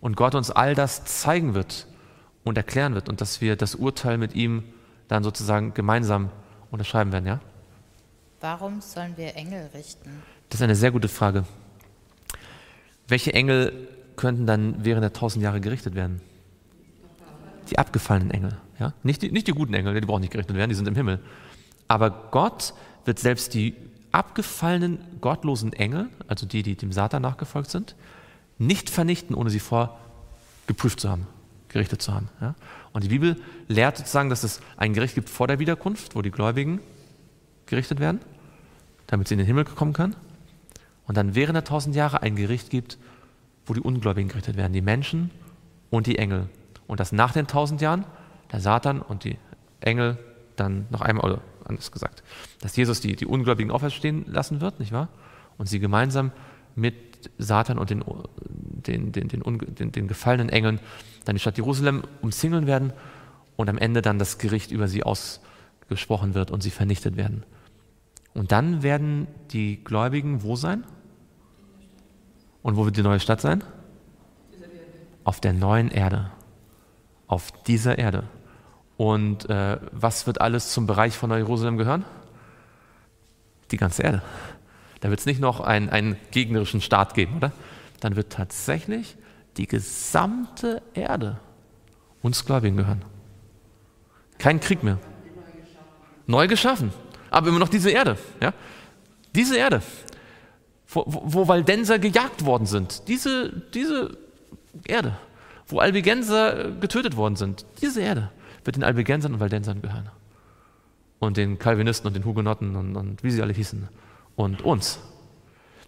Und 0.00 0.16
Gott 0.16 0.34
uns 0.34 0.50
all 0.50 0.74
das 0.74 1.04
zeigen 1.04 1.54
wird 1.54 1.86
und 2.44 2.56
erklären 2.56 2.94
wird 2.94 3.08
und 3.08 3.20
dass 3.20 3.40
wir 3.40 3.56
das 3.56 3.74
Urteil 3.74 4.18
mit 4.18 4.34
ihm 4.34 4.62
dann 5.08 5.24
sozusagen 5.24 5.74
gemeinsam 5.74 6.30
unterschreiben 6.70 7.12
werden, 7.12 7.26
ja? 7.26 7.40
Warum 8.40 8.80
sollen 8.80 9.16
wir 9.16 9.36
Engel 9.36 9.68
richten? 9.74 10.22
Das 10.48 10.60
ist 10.60 10.64
eine 10.64 10.76
sehr 10.76 10.90
gute 10.90 11.08
Frage. 11.08 11.44
Welche 13.08 13.34
Engel 13.34 13.88
könnten 14.16 14.46
dann 14.46 14.84
während 14.84 15.02
der 15.02 15.12
tausend 15.12 15.42
Jahre 15.42 15.60
gerichtet 15.60 15.94
werden? 15.94 16.20
Die 17.70 17.78
abgefallenen 17.78 18.30
Engel, 18.30 18.56
ja? 18.78 18.92
Nicht 19.02 19.22
die, 19.22 19.30
nicht 19.30 19.46
die 19.46 19.52
guten 19.52 19.74
Engel, 19.74 19.98
die 20.00 20.06
brauchen 20.06 20.20
nicht 20.20 20.32
gerichtet 20.32 20.56
werden, 20.56 20.70
die 20.70 20.76
sind 20.76 20.88
im 20.88 20.94
Himmel. 20.94 21.20
Aber 21.88 22.10
Gott 22.30 22.74
wird 23.04 23.18
selbst 23.18 23.54
die 23.54 23.74
abgefallenen 24.12 24.98
gottlosen 25.20 25.72
Engel, 25.72 26.08
also 26.26 26.46
die, 26.46 26.62
die 26.62 26.76
dem 26.76 26.92
Satan 26.92 27.22
nachgefolgt 27.22 27.70
sind, 27.70 27.94
nicht 28.58 28.90
vernichten, 28.90 29.34
ohne 29.34 29.50
sie 29.50 29.60
vorher 29.60 29.96
geprüft 30.66 31.00
zu 31.00 31.08
haben, 31.08 31.26
gerichtet 31.68 32.02
zu 32.02 32.12
haben. 32.12 32.28
Ja? 32.40 32.54
Und 32.92 33.04
die 33.04 33.08
Bibel 33.08 33.36
lehrt 33.68 33.96
sozusagen, 33.96 34.30
dass 34.30 34.44
es 34.44 34.60
ein 34.76 34.92
Gericht 34.92 35.14
gibt 35.14 35.30
vor 35.30 35.46
der 35.46 35.58
Wiederkunft, 35.58 36.14
wo 36.14 36.22
die 36.22 36.30
Gläubigen 36.30 36.80
gerichtet 37.66 38.00
werden, 38.00 38.20
damit 39.06 39.28
sie 39.28 39.34
in 39.34 39.38
den 39.38 39.46
Himmel 39.46 39.64
kommen 39.64 39.92
können. 39.92 40.16
Und 41.06 41.16
dann 41.16 41.34
während 41.34 41.56
der 41.56 41.64
tausend 41.64 41.96
Jahre 41.96 42.22
ein 42.22 42.36
Gericht 42.36 42.70
gibt, 42.70 42.98
wo 43.66 43.74
die 43.74 43.80
Ungläubigen 43.80 44.28
gerichtet 44.28 44.56
werden, 44.56 44.72
die 44.72 44.82
Menschen 44.82 45.30
und 45.90 46.06
die 46.06 46.18
Engel. 46.18 46.48
Und 46.86 47.00
dass 47.00 47.12
nach 47.12 47.32
den 47.32 47.46
tausend 47.46 47.80
Jahren 47.80 48.04
der 48.52 48.60
Satan 48.60 49.00
und 49.00 49.24
die 49.24 49.38
Engel 49.80 50.18
dann 50.56 50.86
noch 50.90 51.00
einmal, 51.00 51.24
oder 51.24 51.40
anders 51.70 51.90
gesagt, 51.90 52.22
dass 52.60 52.76
Jesus 52.76 53.00
die, 53.00 53.16
die 53.16 53.26
Ungläubigen 53.26 53.70
auferstehen 53.70 54.24
lassen 54.26 54.60
wird, 54.60 54.78
nicht 54.80 54.92
wahr? 54.92 55.08
Und 55.56 55.68
sie 55.68 55.80
gemeinsam 55.80 56.32
mit 56.74 57.30
Satan 57.38 57.78
und 57.78 57.90
den, 57.90 58.04
den, 58.32 59.12
den, 59.12 59.28
den, 59.28 59.58
den, 59.74 59.92
den 59.92 60.08
gefallenen 60.08 60.48
Engeln 60.48 60.80
dann 61.24 61.36
die 61.36 61.40
Stadt 61.40 61.56
Jerusalem 61.56 62.02
umzingeln 62.22 62.66
werden 62.66 62.92
und 63.56 63.68
am 63.68 63.78
Ende 63.78 64.02
dann 64.02 64.18
das 64.18 64.38
Gericht 64.38 64.70
über 64.70 64.88
sie 64.88 65.02
ausgesprochen 65.02 66.34
wird 66.34 66.50
und 66.50 66.62
sie 66.62 66.70
vernichtet 66.70 67.16
werden. 67.16 67.44
Und 68.34 68.52
dann 68.52 68.82
werden 68.82 69.26
die 69.50 69.82
Gläubigen 69.82 70.42
wo 70.42 70.56
sein? 70.56 70.84
Und 72.62 72.76
wo 72.76 72.84
wird 72.84 72.96
die 72.96 73.02
neue 73.02 73.20
Stadt 73.20 73.40
sein? 73.40 73.64
Auf 75.24 75.40
der 75.40 75.52
neuen 75.52 75.90
Erde. 75.90 76.30
Auf 77.26 77.52
dieser 77.64 77.98
Erde. 77.98 78.24
Und 79.00 79.48
äh, 79.48 79.78
was 79.92 80.26
wird 80.26 80.42
alles 80.42 80.74
zum 80.74 80.86
Bereich 80.86 81.16
von 81.16 81.30
Neu-Jerusalem 81.30 81.78
gehören? 81.78 82.04
Die 83.70 83.78
ganze 83.78 84.02
Erde. 84.02 84.20
Da 85.00 85.08
wird 85.08 85.20
es 85.20 85.24
nicht 85.24 85.40
noch 85.40 85.60
einen, 85.60 85.88
einen 85.88 86.16
gegnerischen 86.32 86.82
Staat 86.82 87.14
geben, 87.14 87.38
oder? 87.38 87.50
Dann 88.00 88.14
wird 88.14 88.30
tatsächlich 88.30 89.16
die 89.56 89.66
gesamte 89.66 90.82
Erde 90.92 91.38
uns 92.20 92.44
Gläubigen 92.44 92.76
gehören. 92.76 93.00
Kein 94.36 94.60
Krieg 94.60 94.82
mehr. 94.82 94.98
Neu 96.26 96.46
geschaffen. 96.46 96.92
Aber 97.30 97.48
immer 97.48 97.58
noch 97.58 97.70
diese 97.70 97.88
Erde. 97.88 98.18
Ja? 98.42 98.52
Diese 99.34 99.56
Erde 99.56 99.80
wo, 100.88 101.04
wo 101.06 101.48
Waldenser 101.48 101.98
gejagt 101.98 102.44
worden 102.44 102.66
sind. 102.66 103.08
Diese, 103.08 103.50
diese 103.72 104.18
Erde, 104.86 105.16
wo 105.68 105.78
Albigenser 105.78 106.66
äh, 106.66 106.72
getötet 106.78 107.16
worden 107.16 107.36
sind. 107.36 107.64
Diese 107.80 108.02
Erde 108.02 108.30
wird 108.64 108.76
den 108.76 108.84
Albigensern 108.84 109.34
und 109.34 109.40
Waldensern 109.40 109.82
gehören. 109.82 110.08
Und 111.18 111.36
den 111.36 111.58
Calvinisten 111.58 112.06
und 112.06 112.14
den 112.14 112.24
Hugenotten 112.24 112.76
und, 112.76 112.96
und 112.96 113.22
wie 113.22 113.30
sie 113.30 113.42
alle 113.42 113.52
hießen. 113.52 113.88
Und 114.36 114.62
uns. 114.62 114.98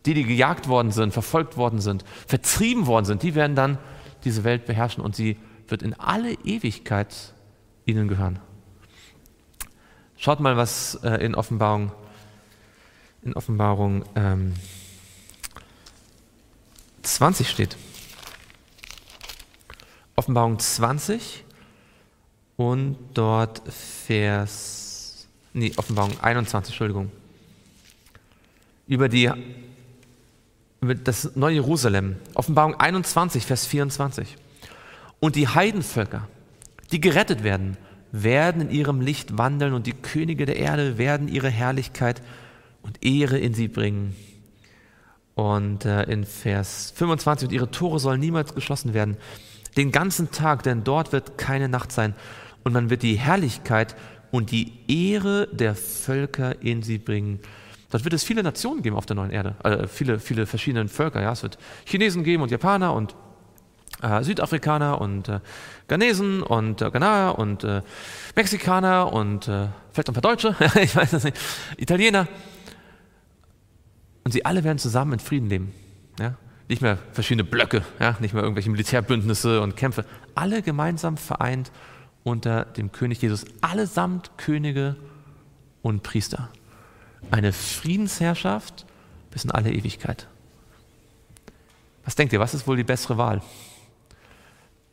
Die, 0.04 0.14
die 0.14 0.24
gejagt 0.24 0.68
worden 0.68 0.90
sind, 0.90 1.12
verfolgt 1.12 1.56
worden 1.56 1.80
sind, 1.80 2.04
vertrieben 2.26 2.86
worden 2.86 3.04
sind, 3.04 3.22
die 3.22 3.34
werden 3.34 3.56
dann 3.56 3.78
diese 4.24 4.44
Welt 4.44 4.66
beherrschen 4.66 5.02
und 5.02 5.14
sie 5.14 5.36
wird 5.68 5.82
in 5.82 5.94
alle 5.94 6.32
Ewigkeit 6.44 7.32
ihnen 7.86 8.08
gehören. 8.08 8.40
Schaut 10.16 10.40
mal, 10.40 10.56
was 10.56 10.96
äh, 11.02 11.24
in 11.24 11.34
Offenbarung, 11.34 11.92
in 13.22 13.34
Offenbarung 13.34 14.04
ähm, 14.14 14.54
20 17.02 17.48
steht. 17.48 17.76
Offenbarung 20.14 20.58
20 20.58 21.44
und 22.62 22.96
dort 23.14 23.60
Vers, 24.06 25.26
nee, 25.52 25.72
Offenbarung 25.76 26.12
21, 26.20 26.72
Entschuldigung. 26.72 27.10
Über 28.86 29.08
die, 29.08 29.30
über 30.80 30.94
das 30.94 31.34
neue 31.34 31.54
Jerusalem. 31.54 32.16
Offenbarung 32.34 32.78
21, 32.78 33.44
Vers 33.46 33.66
24. 33.66 34.36
Und 35.18 35.34
die 35.34 35.48
Heidenvölker, 35.48 36.28
die 36.92 37.00
gerettet 37.00 37.42
werden, 37.42 37.76
werden 38.12 38.62
in 38.62 38.70
ihrem 38.70 39.00
Licht 39.00 39.38
wandeln 39.38 39.72
und 39.72 39.88
die 39.88 39.94
Könige 39.94 40.46
der 40.46 40.56
Erde 40.56 40.98
werden 40.98 41.26
ihre 41.26 41.48
Herrlichkeit 41.48 42.22
und 42.82 43.04
Ehre 43.04 43.38
in 43.38 43.54
sie 43.54 43.68
bringen. 43.68 44.14
Und 45.34 45.84
äh, 45.84 46.04
in 46.04 46.24
Vers 46.24 46.92
25, 46.94 47.48
und 47.48 47.54
ihre 47.54 47.70
Tore 47.72 47.98
sollen 47.98 48.20
niemals 48.20 48.54
geschlossen 48.54 48.94
werden, 48.94 49.16
den 49.76 49.90
ganzen 49.90 50.30
Tag, 50.30 50.62
denn 50.62 50.84
dort 50.84 51.12
wird 51.12 51.38
keine 51.38 51.68
Nacht 51.68 51.90
sein. 51.90 52.14
Und 52.64 52.72
man 52.72 52.90
wird 52.90 53.02
die 53.02 53.14
Herrlichkeit 53.14 53.96
und 54.30 54.50
die 54.50 54.72
Ehre 54.88 55.48
der 55.52 55.74
Völker 55.74 56.62
in 56.62 56.82
sie 56.82 56.98
bringen. 56.98 57.40
Dort 57.90 58.04
wird 58.04 58.14
es 58.14 58.24
viele 58.24 58.42
Nationen 58.42 58.82
geben 58.82 58.96
auf 58.96 59.04
der 59.04 59.16
neuen 59.16 59.30
Erde, 59.30 59.54
äh, 59.64 59.86
viele, 59.86 60.18
viele 60.18 60.46
verschiedene 60.46 60.88
Völker. 60.88 61.20
Ja? 61.20 61.32
Es 61.32 61.42
wird 61.42 61.58
Chinesen 61.84 62.24
geben 62.24 62.42
und 62.42 62.50
Japaner 62.50 62.94
und 62.94 63.14
äh, 64.00 64.22
Südafrikaner 64.22 65.00
und 65.00 65.28
äh, 65.28 65.40
Ghanesen 65.88 66.42
und 66.42 66.80
äh, 66.80 66.90
Ghanaer 66.90 67.38
und 67.38 67.64
äh, 67.64 67.82
Mexikaner 68.34 69.12
und 69.12 69.46
äh, 69.46 69.68
vielleicht 69.92 70.08
ein 70.08 70.14
paar 70.14 70.22
Deutsche, 70.22 70.56
ich 70.80 70.96
weiß 70.96 71.12
es 71.12 71.24
nicht, 71.24 71.38
Italiener. 71.76 72.26
Und 74.24 74.32
sie 74.32 74.44
alle 74.44 74.64
werden 74.64 74.78
zusammen 74.78 75.14
in 75.14 75.18
Frieden 75.18 75.50
leben. 75.50 75.74
Ja? 76.18 76.34
Nicht 76.68 76.80
mehr 76.80 76.98
verschiedene 77.12 77.44
Blöcke, 77.44 77.82
ja? 78.00 78.16
nicht 78.20 78.32
mehr 78.32 78.42
irgendwelche 78.42 78.70
Militärbündnisse 78.70 79.60
und 79.60 79.76
Kämpfe. 79.76 80.06
Alle 80.34 80.62
gemeinsam 80.62 81.18
vereint 81.18 81.70
unter 82.24 82.64
dem 82.64 82.92
König 82.92 83.20
Jesus. 83.22 83.44
Allesamt 83.60 84.36
Könige 84.36 84.96
und 85.82 86.02
Priester. 86.02 86.48
Eine 87.30 87.52
Friedensherrschaft 87.52 88.86
bis 89.30 89.44
in 89.44 89.50
alle 89.50 89.72
Ewigkeit. 89.72 90.28
Was 92.04 92.14
denkt 92.14 92.32
ihr, 92.32 92.40
was 92.40 92.54
ist 92.54 92.66
wohl 92.66 92.76
die 92.76 92.84
bessere 92.84 93.16
Wahl? 93.16 93.42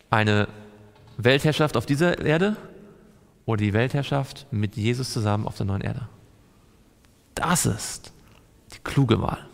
Eine 0.09 0.47
Weltherrschaft 1.17 1.75
auf 1.75 1.85
dieser 1.85 2.19
Erde 2.19 2.55
oder 3.45 3.63
die 3.63 3.73
Weltherrschaft 3.73 4.47
mit 4.51 4.75
Jesus 4.75 5.11
zusammen 5.11 5.47
auf 5.47 5.57
der 5.57 5.65
neuen 5.65 5.81
Erde? 5.81 6.07
Das 7.35 7.65
ist 7.65 8.13
die 8.73 8.79
kluge 8.83 9.21
Wahl. 9.21 9.49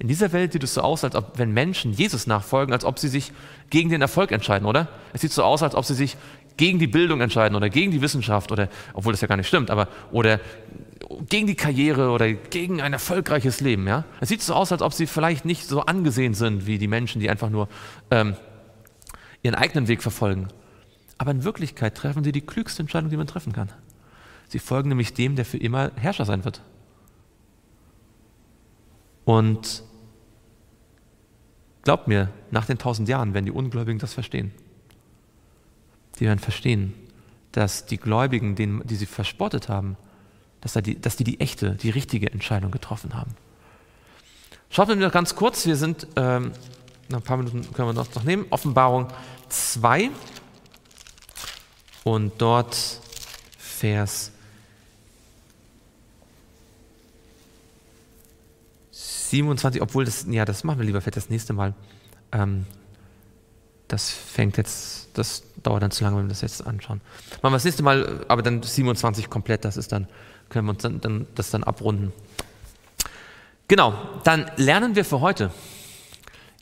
In 0.00 0.08
dieser 0.08 0.32
Welt 0.32 0.52
sieht 0.52 0.64
es 0.64 0.74
so 0.74 0.80
aus, 0.80 1.04
als 1.04 1.14
ob, 1.14 1.38
wenn 1.38 1.52
Menschen 1.52 1.92
Jesus 1.92 2.26
nachfolgen, 2.26 2.72
als 2.72 2.86
ob 2.86 2.98
sie 2.98 3.08
sich 3.08 3.32
gegen 3.68 3.90
den 3.90 4.00
Erfolg 4.00 4.32
entscheiden, 4.32 4.66
oder? 4.66 4.88
Es 5.12 5.20
sieht 5.20 5.30
so 5.30 5.44
aus, 5.44 5.62
als 5.62 5.74
ob 5.74 5.84
sie 5.84 5.94
sich 5.94 6.16
gegen 6.60 6.78
die 6.78 6.88
Bildung 6.88 7.22
entscheiden 7.22 7.56
oder 7.56 7.70
gegen 7.70 7.90
die 7.90 8.02
Wissenschaft 8.02 8.52
oder, 8.52 8.68
obwohl 8.92 9.14
das 9.14 9.22
ja 9.22 9.28
gar 9.28 9.38
nicht 9.38 9.48
stimmt, 9.48 9.70
aber, 9.70 9.88
oder 10.12 10.40
gegen 11.26 11.46
die 11.46 11.54
Karriere 11.54 12.10
oder 12.10 12.30
gegen 12.34 12.82
ein 12.82 12.92
erfolgreiches 12.92 13.62
Leben, 13.62 13.88
ja? 13.88 14.04
Es 14.20 14.28
sieht 14.28 14.42
so 14.42 14.52
aus, 14.52 14.70
als 14.70 14.82
ob 14.82 14.92
sie 14.92 15.06
vielleicht 15.06 15.46
nicht 15.46 15.66
so 15.66 15.80
angesehen 15.80 16.34
sind 16.34 16.66
wie 16.66 16.76
die 16.76 16.86
Menschen, 16.86 17.18
die 17.18 17.30
einfach 17.30 17.48
nur 17.48 17.66
ähm, 18.10 18.36
ihren 19.42 19.54
eigenen 19.54 19.88
Weg 19.88 20.02
verfolgen. 20.02 20.48
Aber 21.16 21.30
in 21.30 21.44
Wirklichkeit 21.44 21.94
treffen 21.94 22.24
sie 22.24 22.32
die 22.32 22.42
klügste 22.42 22.82
Entscheidung, 22.82 23.08
die 23.08 23.16
man 23.16 23.26
treffen 23.26 23.54
kann. 23.54 23.72
Sie 24.48 24.58
folgen 24.58 24.90
nämlich 24.90 25.14
dem, 25.14 25.36
der 25.36 25.46
für 25.46 25.56
immer 25.56 25.92
Herrscher 25.96 26.26
sein 26.26 26.44
wird. 26.44 26.60
Und 29.24 29.82
glaubt 31.84 32.06
mir, 32.06 32.28
nach 32.50 32.66
den 32.66 32.76
tausend 32.76 33.08
Jahren 33.08 33.32
werden 33.32 33.46
die 33.46 33.50
Ungläubigen 33.50 33.98
das 33.98 34.12
verstehen. 34.12 34.52
Die 36.20 36.26
werden 36.26 36.38
verstehen, 36.38 36.94
dass 37.52 37.86
die 37.86 37.96
Gläubigen, 37.96 38.54
denen, 38.54 38.86
die 38.86 38.96
sie 38.96 39.06
verspottet 39.06 39.68
haben, 39.68 39.96
dass, 40.60 40.74
die, 40.74 41.00
dass 41.00 41.16
die 41.16 41.24
die 41.24 41.40
echte, 41.40 41.74
die 41.74 41.90
richtige 41.90 42.30
Entscheidung 42.30 42.70
getroffen 42.70 43.14
haben. 43.14 43.34
Schaut 44.68 44.88
mir 44.88 44.96
noch 44.96 45.10
ganz 45.10 45.34
kurz, 45.34 45.66
wir 45.66 45.76
sind, 45.76 46.06
ähm, 46.16 46.52
ein 47.12 47.22
paar 47.22 47.38
Minuten 47.38 47.72
können 47.72 47.88
wir 47.88 47.92
noch, 47.92 48.14
noch 48.14 48.22
nehmen, 48.22 48.46
Offenbarung 48.50 49.08
2 49.48 50.10
und 52.04 52.32
dort 52.38 52.76
Vers 53.58 54.30
27, 58.92 59.80
obwohl 59.80 60.04
das, 60.04 60.26
ja, 60.28 60.44
das 60.44 60.64
machen 60.64 60.78
wir 60.78 60.86
lieber 60.86 61.00
für 61.00 61.10
das 61.10 61.30
nächste 61.30 61.52
Mal. 61.52 61.74
Ähm, 62.32 62.66
das 63.88 64.10
fängt 64.10 64.56
jetzt, 64.56 64.99
das 65.14 65.42
dauert 65.62 65.82
dann 65.82 65.90
zu 65.90 66.04
lange, 66.04 66.16
wenn 66.16 66.24
wir 66.24 66.30
das 66.30 66.40
jetzt 66.40 66.66
anschauen. 66.66 67.00
Machen 67.42 67.52
wir 67.52 67.56
das 67.56 67.64
nächste 67.64 67.82
Mal, 67.82 68.24
aber 68.28 68.42
dann 68.42 68.62
27 68.62 69.30
komplett, 69.30 69.64
das 69.64 69.76
ist 69.76 69.92
dann, 69.92 70.06
können 70.48 70.66
wir 70.66 70.72
uns 70.72 70.82
dann, 70.82 71.00
dann, 71.00 71.26
das 71.34 71.50
dann 71.50 71.64
abrunden. 71.64 72.12
Genau, 73.68 73.94
dann 74.24 74.50
lernen 74.56 74.96
wir 74.96 75.04
für 75.04 75.20
heute. 75.20 75.50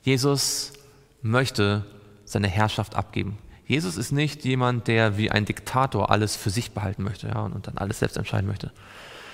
Jesus 0.03 0.73
möchte 1.21 1.85
seine 2.25 2.47
Herrschaft 2.47 2.95
abgeben. 2.95 3.37
Jesus 3.65 3.97
ist 3.97 4.11
nicht 4.11 4.45
jemand, 4.45 4.87
der 4.87 5.17
wie 5.17 5.31
ein 5.31 5.45
Diktator 5.45 6.09
alles 6.11 6.35
für 6.35 6.49
sich 6.49 6.71
behalten 6.71 7.03
möchte 7.03 7.27
ja, 7.27 7.41
und 7.41 7.67
dann 7.67 7.77
alles 7.77 7.99
selbst 7.99 8.17
entscheiden 8.17 8.47
möchte. 8.47 8.71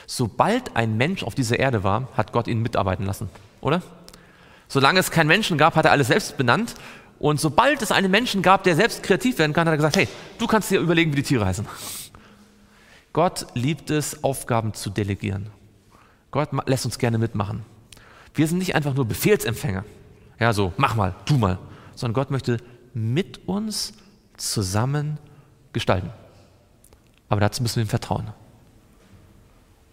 Sobald 0.07 0.76
ein 0.76 0.97
Mensch 0.97 1.24
auf 1.24 1.36
dieser 1.36 1.57
Erde 1.57 1.84
war, 1.84 2.09
hat 2.16 2.32
Gott 2.32 2.47
ihn 2.47 2.61
mitarbeiten 2.61 3.05
lassen, 3.05 3.30
oder? 3.61 3.82
Solange 4.68 4.99
es 4.99 5.11
keinen 5.11 5.28
Menschen 5.28 5.57
gab, 5.57 5.76
hat 5.76 5.86
er 5.86 5.91
alles 5.91 6.07
selbst 6.07 6.38
benannt. 6.38 6.76
Und 7.20 7.39
sobald 7.39 7.82
es 7.82 7.91
einen 7.91 8.11
Menschen 8.11 8.41
gab, 8.41 8.63
der 8.63 8.76
selbst 8.76 9.03
kreativ 9.03 9.38
werden 9.38 9.53
kann, 9.53 9.68
hat 9.68 9.74
er 9.74 9.78
gesagt, 9.78 9.97
hey, 9.97 10.07
du 10.38 10.47
kannst 10.47 10.70
dir 10.70 10.80
überlegen, 10.80 11.11
wie 11.11 11.18
die 11.18 11.24
Tiere 11.24 11.45
heißen. 11.45 11.66
Gott 13.13 13.47
liebt 13.53 13.89
es, 13.89 14.24
Aufgaben 14.24 14.74
zu 14.74 14.89
delegieren. 14.89 15.49
Gott 16.32 16.49
lässt 16.68 16.86
uns 16.86 16.99
gerne 16.99 17.18
mitmachen. 17.18 17.63
Wir 18.34 18.47
sind 18.47 18.57
nicht 18.57 18.76
einfach 18.76 18.93
nur 18.93 19.05
Befehlsempfänger. 19.05 19.86
Ja, 20.39 20.51
so, 20.51 20.74
mach 20.76 20.95
mal, 20.95 21.16
tu 21.26 21.38
mal. 21.38 21.57
Sondern 21.95 22.13
Gott 22.13 22.32
möchte 22.32 22.57
mit 22.93 23.47
uns 23.47 23.93
zusammen 24.36 25.18
gestalten. 25.72 26.09
Aber 27.30 27.39
dazu 27.39 27.63
müssen 27.63 27.78
wir 27.78 27.84
ihm 27.84 27.89
vertrauen. 27.89 28.32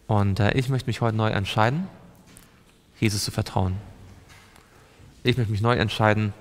Und 0.09 0.41
äh, 0.41 0.53
ich 0.55 0.69
möchte 0.69 0.89
mich 0.89 1.01
heute 1.01 1.17
neu 1.17 1.31
entscheiden, 1.31 1.87
Jesus 2.99 3.25
zu 3.25 3.31
vertrauen. 3.31 3.77
Ich 5.23 5.37
möchte 5.37 5.53
mich 5.53 5.61
neu 5.61 5.77
entscheiden, 5.77 6.35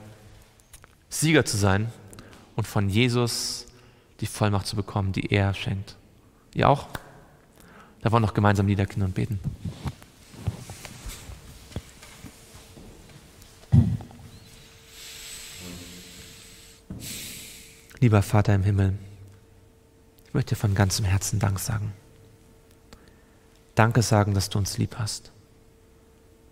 Sieger 1.11 1.45
zu 1.45 1.57
sein 1.57 1.91
und 2.55 2.65
von 2.65 2.89
Jesus 2.89 3.67
die 4.21 4.25
Vollmacht 4.25 4.65
zu 4.65 4.75
bekommen, 4.75 5.11
die 5.11 5.31
er 5.31 5.53
schenkt. 5.53 5.97
Ihr 6.55 6.69
auch? 6.69 6.87
Da 8.01 8.11
wollen 8.11 8.23
wir 8.23 8.27
noch 8.27 8.33
gemeinsam 8.33 8.65
niederknien 8.65 9.05
und 9.05 9.13
beten. 9.13 9.39
Lieber 17.99 18.23
Vater 18.23 18.55
im 18.55 18.63
Himmel, 18.63 18.97
Ich 20.25 20.33
möchte 20.33 20.55
dir 20.55 20.59
von 20.59 20.73
ganzem 20.73 21.05
Herzen 21.05 21.39
Dank 21.39 21.59
sagen. 21.59 21.93
Danke 23.75 24.01
sagen, 24.01 24.33
dass 24.33 24.49
du 24.49 24.57
uns 24.57 24.77
lieb 24.77 24.95
hast 24.97 25.31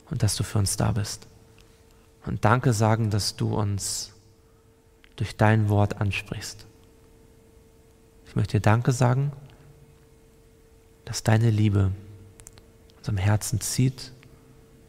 und 0.10 0.22
dass 0.22 0.36
du 0.36 0.43
für 0.43 0.60
uns 0.60 0.76
da 0.76 0.91
bist. 0.91 1.28
Und 2.26 2.43
danke 2.45 2.74
sagen, 2.74 3.10
dass 3.10 3.36
du 3.36 3.55
uns 3.55 4.12
durch 5.20 5.36
dein 5.36 5.68
Wort 5.68 6.00
ansprichst. 6.00 6.66
Ich 8.26 8.36
möchte 8.38 8.58
dir 8.58 8.62
Danke 8.62 8.94
sagen, 8.94 9.34
dass 11.04 11.24
deine 11.24 11.50
Liebe 11.50 11.92
unserem 12.98 13.18
Herzen 13.18 13.60
zieht 13.60 14.14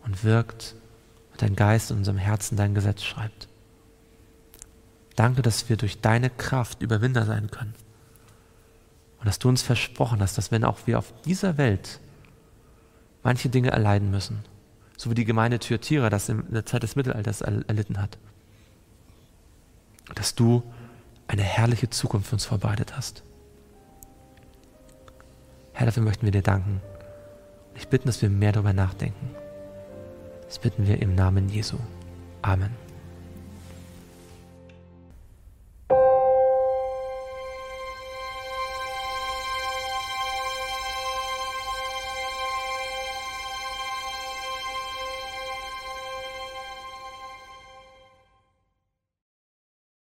und 0.05 0.23
wirkt 0.23 0.77
und 1.33 1.43
dein 1.43 1.57
Geist 1.57 1.91
in 1.91 1.97
unserem 1.97 2.19
Herzen 2.19 2.57
dein 2.57 2.75
Gesetz 2.75 3.03
schreibt. 3.03 3.49
Danke, 5.17 5.43
dass 5.43 5.69
wir 5.69 5.77
durch 5.77 6.01
deine 6.01 6.31
Kraft 6.31 6.81
Überwinder 6.81 7.27
sein 7.27 7.51
können. 7.51 7.75
Und 9.19 9.27
dass 9.27 9.41
du 9.41 9.49
uns 9.49 9.63
versprochen 9.63 10.21
hast, 10.21 10.39
dass 10.39 10.53
wenn 10.53 10.65
auch 10.65 10.87
wir 10.87 10.99
auf 10.99 11.13
dieser 11.25 11.59
Welt 11.59 11.99
manche 13.25 13.49
Dinge 13.49 13.71
erleiden 13.71 14.11
müssen, 14.13 14.45
so 14.97 15.11
wie 15.11 15.15
die 15.15 15.25
Gemeinde 15.25 15.59
Thyatira 15.59 16.09
das 16.09 16.29
in 16.29 16.53
der 16.53 16.67
Zeit 16.67 16.85
des 16.85 16.95
Mittelalters 16.95 17.41
erlitten 17.41 18.01
hat, 18.01 18.17
dass 20.15 20.35
du 20.35 20.63
eine 21.29 21.43
herrliche 21.43 21.91
Zukunft 21.91 22.29
für 22.29 22.37
uns 22.37 22.45
vorbereitet 22.45 22.97
hast. 22.97 23.23
Herr, 25.73 25.87
dafür 25.87 26.03
möchten 26.03 26.27
wir 26.27 26.33
dir 26.33 26.43
danken. 26.43 26.81
Ich 27.75 27.89
bitte, 27.89 28.07
dass 28.07 28.21
wir 28.21 28.29
mehr 28.29 28.53
darüber 28.53 28.73
nachdenken. 28.73 29.35
Das 30.47 30.59
bitten 30.59 30.87
wir 30.87 31.01
im 31.01 31.15
Namen 31.15 31.49
Jesu. 31.49 31.79
Amen. 32.43 32.90